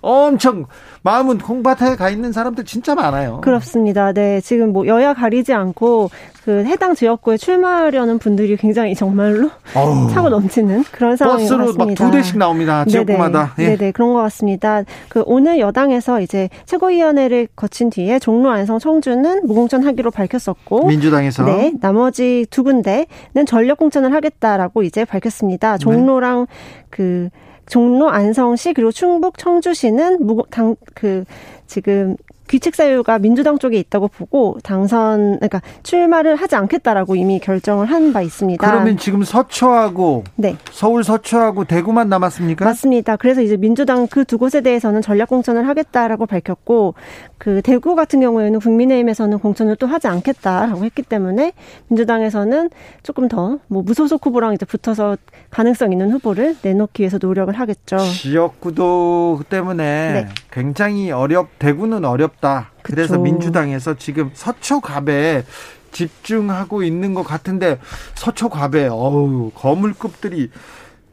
엄청 0.05 0.65
마음은 1.01 1.39
콩밭에 1.39 1.95
가 1.95 2.09
있는 2.09 2.31
사람들 2.31 2.65
진짜 2.65 2.95
많아요. 2.95 3.41
그렇습니다. 3.41 4.11
네. 4.13 4.39
지금 4.41 4.71
뭐 4.73 4.87
여야 4.87 5.13
가리지 5.13 5.53
않고 5.53 6.09
그 6.43 6.63
해당 6.63 6.93
지역구에 6.93 7.37
출마하려는 7.37 8.19
분들이 8.19 8.55
굉장히 8.55 8.93
정말로 8.93 9.49
어우. 9.75 10.09
차고 10.13 10.29
넘치는 10.29 10.83
그런 10.91 11.15
상황인 11.17 11.47
것 11.47 11.57
같습니다. 11.57 11.65
버스로 11.65 11.85
막 11.85 11.95
두 11.95 12.11
대씩 12.11 12.37
나옵니다. 12.37 12.85
지역구마다. 12.85 13.53
네네. 13.55 13.71
예. 13.71 13.77
네네. 13.77 13.91
그런 13.91 14.13
것 14.13 14.21
같습니다. 14.23 14.83
그 15.09 15.23
오늘 15.25 15.59
여당에서 15.59 16.21
이제 16.21 16.49
최고위원회를 16.65 17.47
거친 17.55 17.89
뒤에 17.89 18.19
종로 18.19 18.51
안성 18.51 18.77
청주는 18.79 19.47
무공천 19.47 19.83
하기로 19.83 20.11
밝혔었고 20.11 20.85
민주당에서 20.87 21.45
네. 21.45 21.73
나머지 21.81 22.45
두 22.51 22.63
군데는 22.63 23.45
전력 23.47 23.79
공천을 23.79 24.13
하겠다라고 24.13 24.83
이제 24.83 25.03
밝혔습니다. 25.03 25.77
종로랑 25.79 26.45
네. 26.47 26.85
그 26.91 27.29
종로 27.67 28.09
안성시 28.09 28.73
그리고 28.73 28.91
충북 28.91 29.37
청주시는 29.37 30.19
당그 30.51 31.25
지금 31.67 32.15
귀책 32.47 32.75
사유가 32.75 33.17
민주당 33.19 33.57
쪽에 33.59 33.77
있다고 33.79 34.07
보고 34.07 34.57
당선 34.63 35.35
그러니까 35.39 35.61
출마를 35.83 36.35
하지 36.35 36.55
않겠다라고 36.55 37.15
이미 37.15 37.39
결정을 37.39 37.87
한 37.87 38.05
바 38.13 38.21
있습니다. 38.21 38.65
그러면 38.69 38.97
지금 38.97 39.23
서초하고 39.23 40.23
네. 40.35 40.55
서울 40.71 41.03
서초하고 41.03 41.65
대구만 41.65 42.07
남았습니까? 42.07 42.63
맞습니다. 42.65 43.15
그래서 43.17 43.41
이제 43.41 43.57
민주당 43.57 44.07
그 44.07 44.23
두 44.25 44.37
곳에 44.37 44.61
대해서는 44.61 45.01
전략 45.01 45.29
공천을 45.29 45.67
하겠다라고 45.67 46.25
밝혔고 46.25 46.93
그 47.37 47.61
대구 47.63 47.95
같은 47.95 48.21
경우에는 48.21 48.59
국민의힘에서는 48.59 49.37
공천을 49.39 49.75
또 49.75 49.87
하지 49.87 50.07
않겠다라고 50.07 50.83
했기 50.85 51.01
때문에 51.03 51.53
민주당에서는 51.89 52.69
조금 53.03 53.27
더 53.27 53.59
뭐 53.67 53.81
무소속 53.83 54.25
후보랑 54.25 54.53
이제 54.53 54.65
붙어서 54.65 55.17
가능성 55.49 55.91
있는 55.91 56.11
후보를 56.11 56.55
내놓기 56.61 57.01
위해서 57.01 57.17
노력을 57.21 57.53
하겠죠. 57.53 57.97
지역구도 57.97 59.41
때문에 59.49 59.83
네. 60.13 60.27
굉장히 60.51 61.11
어렵 61.11 61.47
대구는 61.59 62.05
어렵 62.05 62.34
다. 62.39 62.71
그쵸. 62.81 62.95
그래서 62.95 63.17
민주당에서 63.17 63.95
지금 63.95 64.31
서초갑에 64.33 65.43
집중하고 65.91 66.83
있는 66.83 67.13
것 67.13 67.23
같은데 67.23 67.79
서초갑에 68.15 68.87
어우 68.91 69.51
거물급들이 69.55 70.49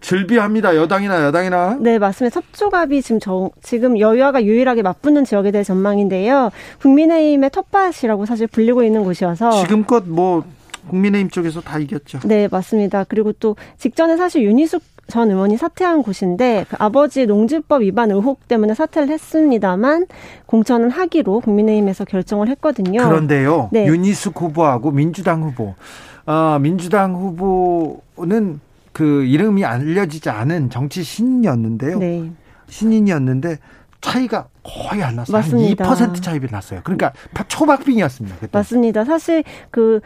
즐비합니다. 0.01 0.77
여당이나 0.77 1.25
여당이나. 1.25 1.77
네, 1.81 1.99
맞습니다. 1.99 2.41
섭조갑이 2.41 3.03
지금 3.03 3.21
저, 3.21 3.51
지금 3.63 3.99
여야가 3.99 4.45
유일하게 4.45 4.83
맞붙는 4.83 5.25
지역에 5.25 5.53
대해 5.53 5.63
전망인데요. 5.63 6.51
국민의힘의 6.81 7.51
텃밭이라고 7.51 8.27
사실 8.27 8.49
불리고 8.49 8.83
있는 8.83 9.05
곳이어서 9.05 9.63
지금껏 9.63 10.03
뭐 10.07 10.45
국민의힘 10.89 11.31
쪽에서 11.31 11.61
다 11.61 11.79
이겼죠. 11.79 12.19
네, 12.25 12.49
맞습니다. 12.51 13.05
그리고 13.05 13.33
또 13.33 13.55
직전에 13.79 14.17
사실 14.17 14.43
윤희숙 14.43 14.83
전 15.09 15.31
의원이 15.31 15.57
사퇴한 15.57 16.03
곳인데 16.03 16.65
그 16.69 16.77
아버지 16.79 17.27
농지법 17.27 17.83
위반 17.83 18.11
의혹 18.11 18.49
때문에 18.49 18.75
사퇴를 18.75 19.09
했습니다만 19.09 20.07
공천은 20.47 20.91
하기로 20.91 21.41
국민의힘에서 21.41 22.05
결정을 22.05 22.49
했거든요. 22.49 23.03
그런데요, 23.03 23.69
네. 23.73 23.87
윤희숙 23.87 24.41
후보하고 24.41 24.91
민주당 24.91 25.43
후보, 25.43 25.75
어, 26.27 26.59
민주당 26.61 27.15
후보는 27.15 28.61
그 28.93 29.25
이름이 29.25 29.65
알려지지 29.65 30.31
않은 30.31 30.71
정치 30.71 31.03
신인이었는데요. 31.03 31.99
네. 31.99 32.31
신인이었는데 32.69 33.59
차이가 34.01 34.49
거의 34.63 35.03
안 35.03 35.17
났어요. 35.17 35.37
맞습니다. 35.37 35.85
한2% 35.85 36.23
차이가 36.23 36.49
났어요. 36.51 36.81
그러니까 36.85 37.13
초박빙이었습니다. 37.49 38.37
그때. 38.37 38.51
맞습니다. 38.53 39.05
사실 39.05 39.45
그 39.71 40.01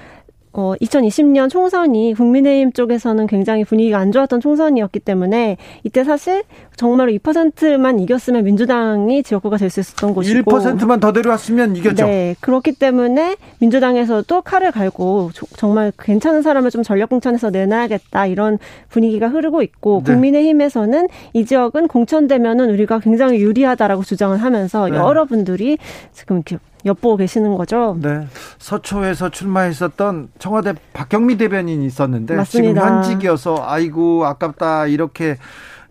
어, 0.58 0.74
2020년 0.80 1.50
총선이 1.50 2.14
국민의힘 2.14 2.72
쪽에서는 2.72 3.26
굉장히 3.26 3.64
분위기가 3.64 3.98
안 3.98 4.10
좋았던 4.10 4.40
총선이었기 4.40 5.00
때문에 5.00 5.58
이때 5.84 6.02
사실 6.02 6.44
정말로 6.76 7.12
2%만 7.12 8.00
이겼으면 8.00 8.42
민주당이 8.44 9.22
지역구가 9.22 9.58
될 9.58 9.66
수 9.68 9.80
있었던 9.80 10.14
곳이고 10.14 10.50
1%만 10.50 11.00
더 11.00 11.12
데려왔으면 11.12 11.76
이겼죠. 11.76 12.06
네. 12.06 12.36
그렇기 12.40 12.72
때문에 12.72 13.36
민주당에서도 13.58 14.42
칼을 14.42 14.70
갈고 14.70 15.30
정말 15.56 15.92
괜찮은 15.98 16.42
사람을 16.42 16.70
좀 16.70 16.82
전략 16.82 17.08
공천에서 17.08 17.50
내놔야겠다 17.50 18.26
이런 18.26 18.58
분위기가 18.88 19.28
흐르고 19.28 19.62
있고 19.62 20.02
네. 20.04 20.12
국민의힘에서는 20.12 21.08
이 21.32 21.44
지역은 21.44 21.88
공천되면은 21.88 22.70
우리가 22.70 23.00
굉장히 23.00 23.40
유리하다라고 23.40 24.04
주장을 24.04 24.36
하면서 24.40 24.88
네. 24.88 24.96
여러분들이 24.96 25.78
지금 26.12 26.36
이렇게 26.36 26.58
엿보고 26.86 27.16
계시는 27.18 27.56
거죠. 27.56 27.98
네. 28.00 28.26
서초에서 28.58 29.28
출마했었던 29.28 30.28
청와대 30.38 30.72
박경미 30.92 31.36
대변인이 31.36 31.84
있었는데 31.84 32.36
맞습니다. 32.36 32.80
지금 32.80 32.96
현직이어서 32.96 33.64
아이고 33.66 34.24
아깝다 34.24 34.86
이렇게 34.86 35.36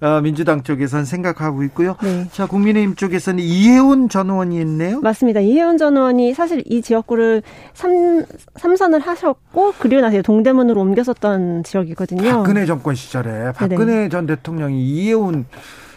어, 0.01 0.19
민주당 0.21 0.61
쪽에서는 0.61 1.05
생각하고 1.05 1.63
있고요. 1.63 1.95
네. 2.03 2.27
자, 2.31 2.45
국민의힘 2.45 2.95
쪽에서는 2.95 3.41
이혜훈 3.41 4.09
전 4.09 4.29
의원이 4.29 4.59
있네요. 4.59 4.99
맞습니다. 4.99 5.39
이혜훈 5.39 5.77
전 5.77 5.95
의원이 5.95 6.33
사실 6.33 6.61
이 6.65 6.81
지역구를 6.81 7.41
삼, 7.73 8.25
삼선을 8.55 8.99
하셨고 8.99 9.73
그리고 9.79 10.01
나서 10.01 10.21
동대문으로 10.21 10.81
옮겼었던 10.81 11.63
지역이거든요. 11.63 12.29
박근혜 12.29 12.65
정권 12.65 12.93
시절에 12.95 13.53
박근혜 13.53 13.85
네네. 13.85 14.09
전 14.09 14.25
대통령이 14.25 14.81
이혜훈 14.85 15.45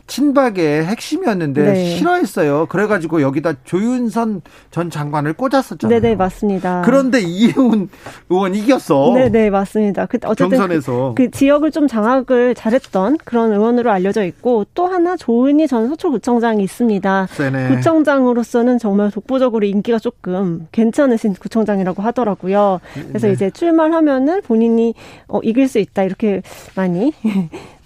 친박의 0.09 0.87
핵심이었는데 0.87 1.63
네. 1.63 1.97
싫어했어요. 1.97 2.67
그래가지고 2.67 3.23
여기다 3.23 3.53
조윤선 3.65 4.43
전 4.71 4.91
장관을 4.91 5.35
꽂았었잖아요. 5.35 6.01
네네 6.01 6.17
맞습니다. 6.17 6.83
그런데 6.85 7.21
이혜훈 7.21 7.89
의원 8.29 8.55
이겼어. 8.55 9.13
네네 9.15 9.51
맞습니다. 9.51 10.07
그 10.07 10.19
어쨌든 10.25 10.59
경선에서 10.59 11.13
그, 11.15 11.25
그, 11.25 11.31
지역을 11.31 11.71
좀 11.71 11.87
장악을 11.87 12.55
잘했던 12.55 13.19
그런 13.25 13.53
의원으로 13.53 13.93
알려져 13.93 14.25
있고 14.25 14.67
또 14.75 14.87
하나 14.87 15.17
조은희 15.17 15.69
전 15.69 15.89
서초구청장이 15.89 16.63
있습니다. 16.65 17.29
세네. 17.31 17.77
구청장으로서는 17.77 18.79
정말 18.79 19.11
독보적으로 19.11 19.67
인기가 19.67 19.99
조금 19.99 20.67
괜찮으신 20.73 21.35
구청장이라고 21.35 22.03
하더라고요. 22.03 22.81
그래서 23.09 23.27
네. 23.27 23.35
이제 23.35 23.51
출마하면은 23.51 24.41
본인이 24.43 24.95
어, 25.29 25.41
이길 25.43 25.69
수 25.69 25.79
있다 25.79 26.03
이렇게 26.03 26.41
많이 26.75 27.13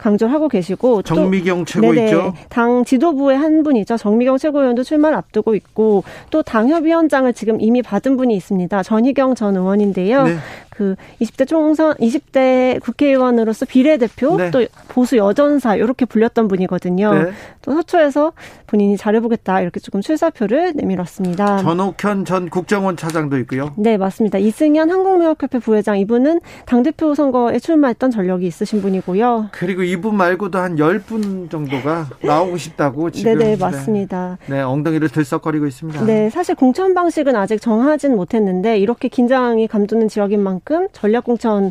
강조를 0.02 0.34
하고 0.34 0.48
계시고 0.48 1.02
정미경 1.02 1.64
최고 1.64 1.92
네네, 1.92 2.06
있죠. 2.06 2.34
당 2.48 2.84
지도부의 2.84 3.38
한 3.38 3.62
분이죠. 3.62 3.96
정미경 3.96 4.36
최고위원도 4.36 4.82
출마를 4.82 5.16
앞두고 5.16 5.54
있고 5.54 6.02
또 6.30 6.42
당협위원장을 6.42 7.32
지금 7.34 7.60
이미 7.60 7.82
받은 7.82 8.16
분이 8.16 8.34
있습니다. 8.34 8.82
전희경 8.82 9.36
전 9.36 9.56
의원인데요. 9.56 10.24
네. 10.24 10.36
그 10.70 10.96
20대 11.20 11.46
총선 11.46 11.94
20대 11.94 12.80
국회의원으로서 12.80 13.66
비례대표 13.66 14.36
네. 14.36 14.50
또 14.50 14.64
보수 14.88 15.16
여전사 15.18 15.76
이렇게 15.76 16.06
불렸던 16.06 16.48
분이거든요. 16.48 17.14
네. 17.14 17.30
또 17.60 17.72
서초에서 17.74 18.32
본인이 18.66 18.96
잘해보겠다 18.96 19.60
이렇게 19.60 19.78
조금 19.80 20.00
출사표를 20.00 20.72
내밀었습니다. 20.74 21.58
전옥현 21.58 22.24
전 22.24 22.48
국정원 22.48 22.96
차장도 22.96 23.38
있고요. 23.40 23.74
네 23.76 23.98
맞습니다. 23.98 24.38
이승현 24.38 24.90
한국무역협회 24.90 25.58
부회장 25.58 25.98
이분은 25.98 26.40
당 26.64 26.82
대표 26.82 27.14
선거에 27.14 27.58
출마했던 27.58 28.10
전력이 28.10 28.46
있으신 28.46 28.80
분이고요. 28.80 29.50
그리고 29.52 29.84
이분 29.92 30.16
말고도 30.16 30.58
한 30.58 30.76
10분 30.76 31.50
정도가 31.50 32.08
나오고 32.22 32.56
싶다고 32.56 33.10
지금 33.10 33.38
네네 33.38 33.56
맞습니다. 33.56 34.38
네, 34.46 34.56
네 34.56 34.62
엉덩이를 34.62 35.10
들썩거리고 35.10 35.66
있습니다. 35.66 36.04
네 36.06 36.30
사실 36.30 36.54
공천 36.54 36.94
방식은 36.94 37.36
아직 37.36 37.60
정하진 37.60 38.16
못했는데 38.16 38.78
이렇게 38.78 39.08
긴장이 39.08 39.68
감도는 39.68 40.08
지역인 40.08 40.42
만큼 40.42 40.88
전략 40.92 41.24
공천은 41.24 41.70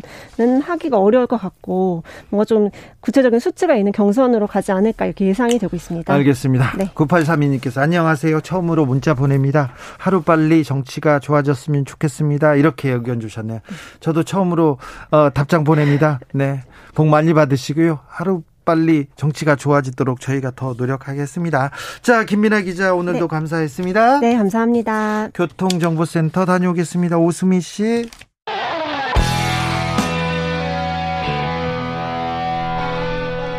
하기가 0.62 0.98
어려울 0.98 1.26
것 1.26 1.36
같고 1.36 2.04
뭔가 2.30 2.44
좀 2.44 2.70
구체적인 3.00 3.40
수치가 3.40 3.74
있는 3.74 3.90
경선으로 3.90 4.46
가지 4.46 4.70
않을까 4.70 5.06
이렇게 5.06 5.26
예상이 5.26 5.58
되고 5.58 5.74
있습니다. 5.74 6.12
알겠습니다. 6.12 6.76
네. 6.78 6.90
9832님께서 6.94 7.80
안녕하세요. 7.80 8.40
처음으로 8.40 8.86
문자 8.86 9.14
보냅니다. 9.14 9.72
하루빨리 9.98 10.62
정치가 10.62 11.18
좋아졌으면 11.18 11.84
좋겠습니다. 11.84 12.54
이렇게 12.54 12.90
의견 12.90 13.18
주셨네요. 13.18 13.60
저도 13.98 14.22
처음으로 14.22 14.78
어, 15.10 15.30
답장 15.30 15.64
보냅니다. 15.64 16.20
네. 16.32 16.60
복 16.94 17.08
많이 17.08 17.32
받으시고요. 17.34 18.00
하루 18.06 18.42
빨리 18.64 19.06
정치가 19.16 19.56
좋아지도록 19.56 20.20
저희가 20.20 20.52
더 20.54 20.74
노력하겠습니다. 20.76 21.70
자, 22.00 22.24
김민아 22.24 22.60
기자 22.60 22.94
오늘도 22.94 23.20
네. 23.20 23.26
감사했습니다. 23.26 24.20
네, 24.20 24.36
감사합니다. 24.36 25.30
교통정보센터 25.34 26.44
다녀오겠습니다. 26.44 27.18
오수미 27.18 27.60
씨. 27.60 28.08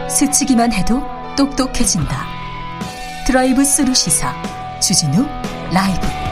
스치기만 0.10 0.72
해도 0.72 1.02
똑똑해진다. 1.36 2.26
드라이브 3.26 3.64
스루 3.64 3.94
시사 3.94 4.34
주진우 4.80 5.26
라이브 5.74 6.23